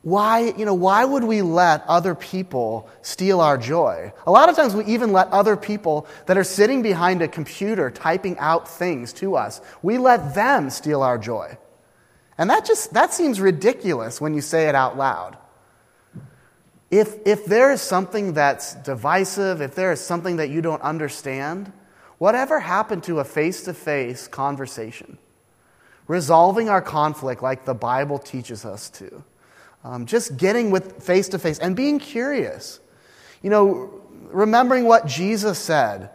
why, 0.03 0.53
you 0.57 0.65
know, 0.65 0.73
why 0.73 1.03
would 1.03 1.23
we 1.23 1.41
let 1.41 1.83
other 1.87 2.15
people 2.15 2.89
steal 3.01 3.41
our 3.41 3.57
joy? 3.57 4.13
A 4.25 4.31
lot 4.31 4.47
of 4.47 4.55
times 4.55 4.75
we 4.75 4.85
even 4.85 5.11
let 5.11 5.27
other 5.29 5.57
people 5.57 6.07
that 6.27 6.37
are 6.37 6.43
sitting 6.43 6.81
behind 6.81 7.21
a 7.21 7.27
computer 7.27 7.89
typing 7.89 8.37
out 8.37 8.67
things 8.69 9.11
to 9.13 9.35
us, 9.35 9.59
we 9.81 9.97
let 9.97 10.35
them 10.35 10.69
steal 10.69 11.01
our 11.01 11.17
joy. 11.17 11.57
And 12.37 12.49
that 12.49 12.65
just 12.65 12.93
that 12.93 13.13
seems 13.13 13.41
ridiculous 13.41 14.21
when 14.21 14.33
you 14.33 14.41
say 14.41 14.69
it 14.69 14.75
out 14.75 14.95
loud. 14.95 15.37
If, 16.89 17.17
if 17.25 17.45
there 17.45 17.71
is 17.71 17.81
something 17.81 18.33
that's 18.33 18.75
divisive, 18.75 19.61
if 19.61 19.75
there 19.75 19.91
is 19.91 19.99
something 19.99 20.37
that 20.37 20.49
you 20.49 20.61
don't 20.61 20.81
understand, 20.81 21.71
whatever 22.17 22.59
happened 22.59 23.03
to 23.03 23.19
a 23.19 23.23
face 23.23 23.63
to 23.63 23.73
face 23.73 24.27
conversation? 24.27 25.17
Resolving 26.07 26.69
our 26.69 26.81
conflict 26.81 27.43
like 27.43 27.65
the 27.65 27.73
Bible 27.73 28.17
teaches 28.17 28.63
us 28.63 28.89
to. 28.91 29.23
Um, 29.83 30.05
just 30.05 30.37
getting 30.37 30.71
with 30.71 31.03
face 31.03 31.27
to 31.29 31.39
face 31.39 31.59
and 31.59 31.75
being 31.75 31.99
curious. 31.99 32.79
You 33.41 33.49
know, 33.49 34.01
remembering 34.29 34.85
what 34.85 35.05
Jesus 35.05 35.59
said, 35.59 36.11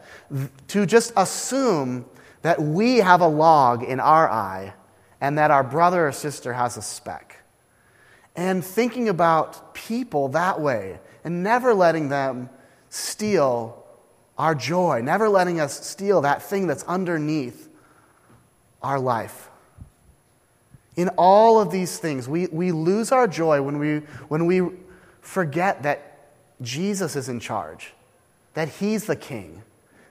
to 0.68 0.86
just 0.86 1.12
assume 1.16 2.06
that 2.40 2.60
we 2.60 2.98
have 2.98 3.20
a 3.20 3.26
log 3.26 3.82
in 3.82 4.00
our 4.00 4.28
eye 4.28 4.74
and 5.20 5.38
that 5.38 5.50
our 5.50 5.62
brother 5.62 6.08
or 6.08 6.12
sister 6.12 6.54
has 6.54 6.76
a 6.76 6.82
speck 6.82 7.31
and 8.34 8.64
thinking 8.64 9.08
about 9.08 9.74
people 9.74 10.28
that 10.28 10.60
way 10.60 10.98
and 11.24 11.42
never 11.42 11.74
letting 11.74 12.08
them 12.08 12.48
steal 12.88 13.84
our 14.38 14.54
joy, 14.54 15.00
never 15.02 15.28
letting 15.28 15.60
us 15.60 15.86
steal 15.86 16.22
that 16.22 16.42
thing 16.42 16.66
that's 16.66 16.82
underneath 16.84 17.68
our 18.82 18.98
life. 18.98 19.50
In 20.96 21.08
all 21.10 21.60
of 21.60 21.70
these 21.70 21.98
things, 21.98 22.28
we, 22.28 22.46
we 22.48 22.72
lose 22.72 23.12
our 23.12 23.26
joy 23.26 23.62
when 23.62 23.78
we, 23.78 23.98
when 24.28 24.46
we 24.46 24.62
forget 25.20 25.82
that 25.84 26.30
Jesus 26.60 27.16
is 27.16 27.28
in 27.28 27.40
charge, 27.40 27.94
that 28.54 28.68
He's 28.68 29.06
the 29.06 29.16
king, 29.16 29.62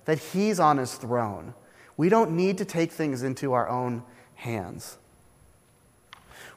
that 0.06 0.18
He's 0.18 0.60
on 0.60 0.78
His 0.78 0.96
throne. 0.96 1.54
We 1.98 2.10
don't 2.10 2.32
need 2.32 2.58
to 2.60 2.66
take 2.66 2.92
things 2.92 3.22
into 3.22 3.54
our 3.54 3.70
own 3.70 4.04
hands. 4.36 4.98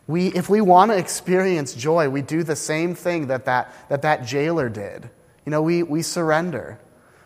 We, 0.07 0.29
if 0.29 0.49
we 0.49 0.61
want 0.61 0.91
to 0.91 0.99
experience 0.99 1.75
joy, 1.75 2.11
we 2.11 2.21
do 2.21 2.43
the 2.43 2.57
same 2.57 2.95
thing 2.95 3.29
that 3.29 3.47
that, 3.47 3.73
that, 3.89 4.03
that 4.03 4.27
jailer 4.27 4.69
did. 4.69 5.09
You 5.47 5.51
know, 5.51 5.63
we, 5.63 5.83
we 5.83 6.03
surrender. 6.03 6.79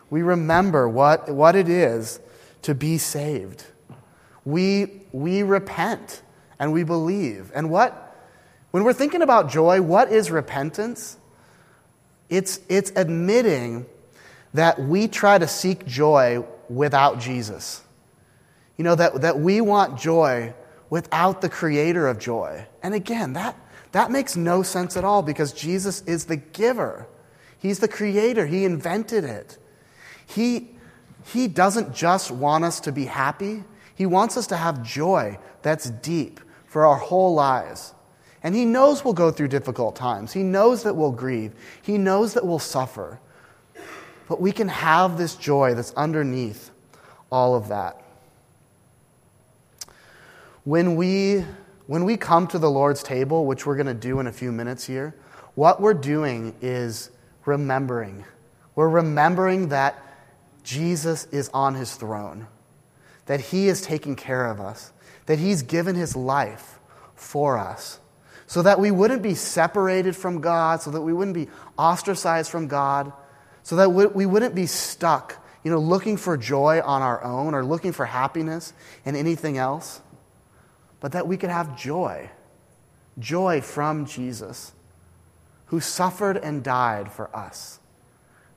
We 0.09 0.21
remember 0.21 0.87
what, 0.87 1.29
what 1.29 1.55
it 1.55 1.67
is 1.69 2.19
to 2.63 2.73
be 2.73 2.97
saved. 2.97 3.65
We, 4.45 5.01
we 5.11 5.43
repent 5.43 6.21
and 6.57 6.73
we 6.73 6.83
believe. 6.83 7.51
And 7.53 7.69
what, 7.69 8.15
when 8.71 8.83
we're 8.83 8.93
thinking 8.93 9.21
about 9.21 9.49
joy, 9.49 9.81
what 9.81 10.11
is 10.11 10.31
repentance? 10.31 11.17
It's, 12.29 12.59
it's 12.69 12.91
admitting 12.95 13.85
that 14.53 14.79
we 14.79 15.07
try 15.07 15.37
to 15.37 15.47
seek 15.47 15.85
joy 15.85 16.45
without 16.69 17.19
Jesus. 17.19 17.81
You 18.77 18.83
know, 18.83 18.95
that, 18.95 19.21
that 19.21 19.39
we 19.39 19.61
want 19.61 19.99
joy 19.99 20.53
without 20.89 21.41
the 21.41 21.49
creator 21.49 22.07
of 22.07 22.19
joy. 22.19 22.65
And 22.81 22.93
again, 22.93 23.33
that, 23.33 23.55
that 23.91 24.11
makes 24.11 24.35
no 24.35 24.63
sense 24.63 24.97
at 24.97 25.03
all 25.03 25.21
because 25.21 25.53
Jesus 25.53 26.01
is 26.03 26.25
the 26.25 26.37
giver. 26.37 27.07
He's 27.57 27.79
the 27.79 27.87
creator. 27.87 28.45
He 28.45 28.65
invented 28.65 29.23
it. 29.23 29.57
He, 30.25 30.69
he 31.25 31.47
doesn't 31.47 31.93
just 31.93 32.31
want 32.31 32.63
us 32.63 32.79
to 32.81 32.91
be 32.91 33.05
happy, 33.05 33.63
He 33.95 34.05
wants 34.05 34.37
us 34.37 34.47
to 34.47 34.57
have 34.57 34.83
joy 34.83 35.37
that's 35.61 35.89
deep 35.89 36.39
for 36.65 36.85
our 36.85 36.97
whole 36.97 37.33
lives. 37.33 37.93
And 38.41 38.55
He 38.55 38.65
knows 38.65 39.03
we'll 39.03 39.13
go 39.13 39.31
through 39.31 39.49
difficult 39.49 39.95
times. 39.95 40.31
He 40.31 40.43
knows 40.43 40.83
that 40.83 40.95
we'll 40.95 41.11
grieve. 41.11 41.53
He 41.81 41.97
knows 41.97 42.33
that 42.35 42.45
we'll 42.45 42.59
suffer. 42.59 43.19
But 44.29 44.39
we 44.39 44.51
can 44.51 44.67
have 44.69 45.17
this 45.17 45.35
joy 45.35 45.73
that's 45.73 45.91
underneath 45.93 46.71
all 47.31 47.55
of 47.55 47.67
that 47.67 48.01
when 50.69 50.95
we, 50.95 51.43
when 51.87 52.03
we 52.05 52.15
come 52.15 52.45
to 52.45 52.59
the 52.59 52.69
Lord's 52.69 53.01
table, 53.01 53.47
which 53.47 53.65
we're 53.65 53.75
going 53.75 53.87
to 53.87 53.93
do 53.95 54.19
in 54.19 54.27
a 54.27 54.31
few 54.31 54.51
minutes 54.51 54.85
here, 54.85 55.15
what 55.55 55.81
we're 55.81 55.95
doing 55.95 56.53
is 56.61 57.09
remembering. 57.43 58.23
We're 58.75 58.87
remembering 58.87 59.69
that 59.69 59.99
Jesus 60.63 61.25
is 61.31 61.49
on 61.55 61.73
his 61.73 61.95
throne, 61.95 62.45
that 63.25 63.39
he 63.39 63.67
is 63.67 63.81
taking 63.81 64.15
care 64.15 64.45
of 64.45 64.61
us, 64.61 64.93
that 65.25 65.39
he's 65.39 65.63
given 65.63 65.95
his 65.95 66.15
life 66.15 66.77
for 67.15 67.57
us, 67.57 67.99
so 68.45 68.61
that 68.61 68.79
we 68.79 68.91
wouldn't 68.91 69.23
be 69.23 69.33
separated 69.33 70.15
from 70.15 70.39
God, 70.39 70.83
so 70.83 70.91
that 70.91 71.01
we 71.01 71.13
wouldn't 71.13 71.33
be 71.33 71.47
ostracized 71.79 72.51
from 72.51 72.67
God, 72.67 73.11
so 73.63 73.75
that 73.77 73.89
we 73.89 74.27
wouldn't 74.27 74.53
be 74.53 74.67
stuck, 74.67 75.43
you 75.63 75.71
know, 75.71 75.79
looking 75.79 76.15
for 76.15 76.37
joy 76.37 76.79
on 76.85 77.01
our 77.01 77.23
own 77.23 77.55
or 77.55 77.65
looking 77.65 77.91
for 77.91 78.05
happiness 78.05 78.71
in 79.03 79.15
anything 79.15 79.57
else 79.57 80.01
but 80.99 81.11
that 81.13 81.27
we 81.27 81.37
could 81.37 81.49
have 81.49 81.77
joy 81.77 82.29
joy 83.19 83.61
from 83.61 84.05
Jesus, 84.05 84.73
who 85.67 85.79
suffered 85.79 86.37
and 86.37 86.63
died 86.63 87.11
for 87.11 87.35
us. 87.35 87.79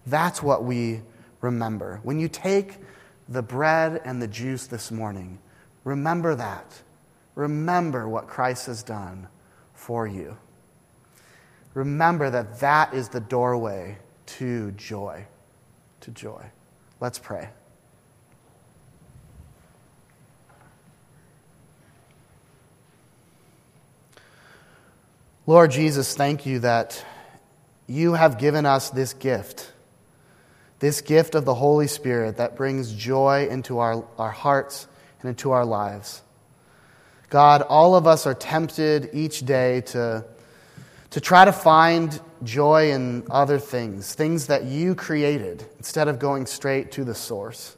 That's 0.06 0.42
what 0.42 0.64
we 0.64 1.02
remember. 1.40 2.00
When 2.02 2.18
you 2.18 2.28
take 2.28 2.78
the 3.28 3.42
bread 3.42 4.00
and 4.04 4.20
the 4.20 4.28
juice 4.28 4.66
this 4.66 4.90
morning, 4.90 5.38
remember 5.84 6.34
that. 6.34 6.82
Remember 7.34 8.08
what 8.08 8.28
Christ 8.28 8.66
has 8.66 8.82
done 8.82 9.28
for 9.74 10.06
you. 10.06 10.36
Remember 11.74 12.30
that 12.30 12.60
that 12.60 12.92
is 12.92 13.08
the 13.08 13.20
doorway 13.20 13.98
to 14.26 14.72
joy. 14.72 15.26
To 16.00 16.10
joy. 16.10 16.44
Let's 17.00 17.18
pray. 17.18 17.48
Lord 25.44 25.72
Jesus, 25.72 26.14
thank 26.14 26.46
you 26.46 26.60
that 26.60 27.04
you 27.88 28.12
have 28.12 28.38
given 28.38 28.64
us 28.64 28.90
this 28.90 29.12
gift, 29.12 29.72
this 30.78 31.00
gift 31.00 31.34
of 31.34 31.44
the 31.44 31.54
Holy 31.54 31.88
Spirit 31.88 32.36
that 32.36 32.56
brings 32.56 32.92
joy 32.92 33.48
into 33.50 33.80
our, 33.80 34.04
our 34.18 34.30
hearts 34.30 34.86
and 35.20 35.30
into 35.30 35.50
our 35.50 35.64
lives. 35.64 36.22
God, 37.28 37.62
all 37.62 37.96
of 37.96 38.06
us 38.06 38.24
are 38.24 38.34
tempted 38.34 39.10
each 39.12 39.44
day 39.44 39.80
to, 39.80 40.24
to 41.10 41.20
try 41.20 41.44
to 41.44 41.52
find 41.52 42.20
joy 42.44 42.92
in 42.92 43.24
other 43.28 43.58
things, 43.58 44.14
things 44.14 44.46
that 44.46 44.66
you 44.66 44.94
created, 44.94 45.64
instead 45.76 46.06
of 46.06 46.20
going 46.20 46.46
straight 46.46 46.92
to 46.92 47.04
the 47.04 47.16
source. 47.16 47.76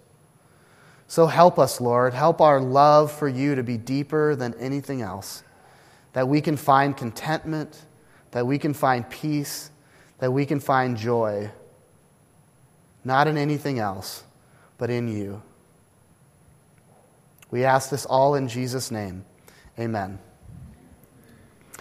So 1.08 1.26
help 1.28 1.58
us, 1.58 1.80
Lord. 1.80 2.12
Help 2.12 2.42
our 2.42 2.60
love 2.60 3.10
for 3.10 3.26
you 3.26 3.54
to 3.54 3.62
be 3.62 3.78
deeper 3.78 4.36
than 4.36 4.52
anything 4.60 5.00
else 5.00 5.43
that 6.14 6.26
we 6.28 6.40
can 6.40 6.56
find 6.56 6.96
contentment, 6.96 7.84
that 8.30 8.46
we 8.46 8.58
can 8.58 8.72
find 8.72 9.08
peace, 9.10 9.70
that 10.18 10.32
we 10.32 10.46
can 10.46 10.58
find 10.58 10.96
joy, 10.96 11.50
not 13.04 13.28
in 13.28 13.36
anything 13.36 13.78
else, 13.78 14.24
but 14.78 14.90
in 14.90 15.08
you. 15.08 15.42
We 17.50 17.64
ask 17.64 17.90
this 17.90 18.06
all 18.06 18.34
in 18.34 18.48
Jesus' 18.48 18.90
name. 18.90 19.24
Amen. 19.78 20.18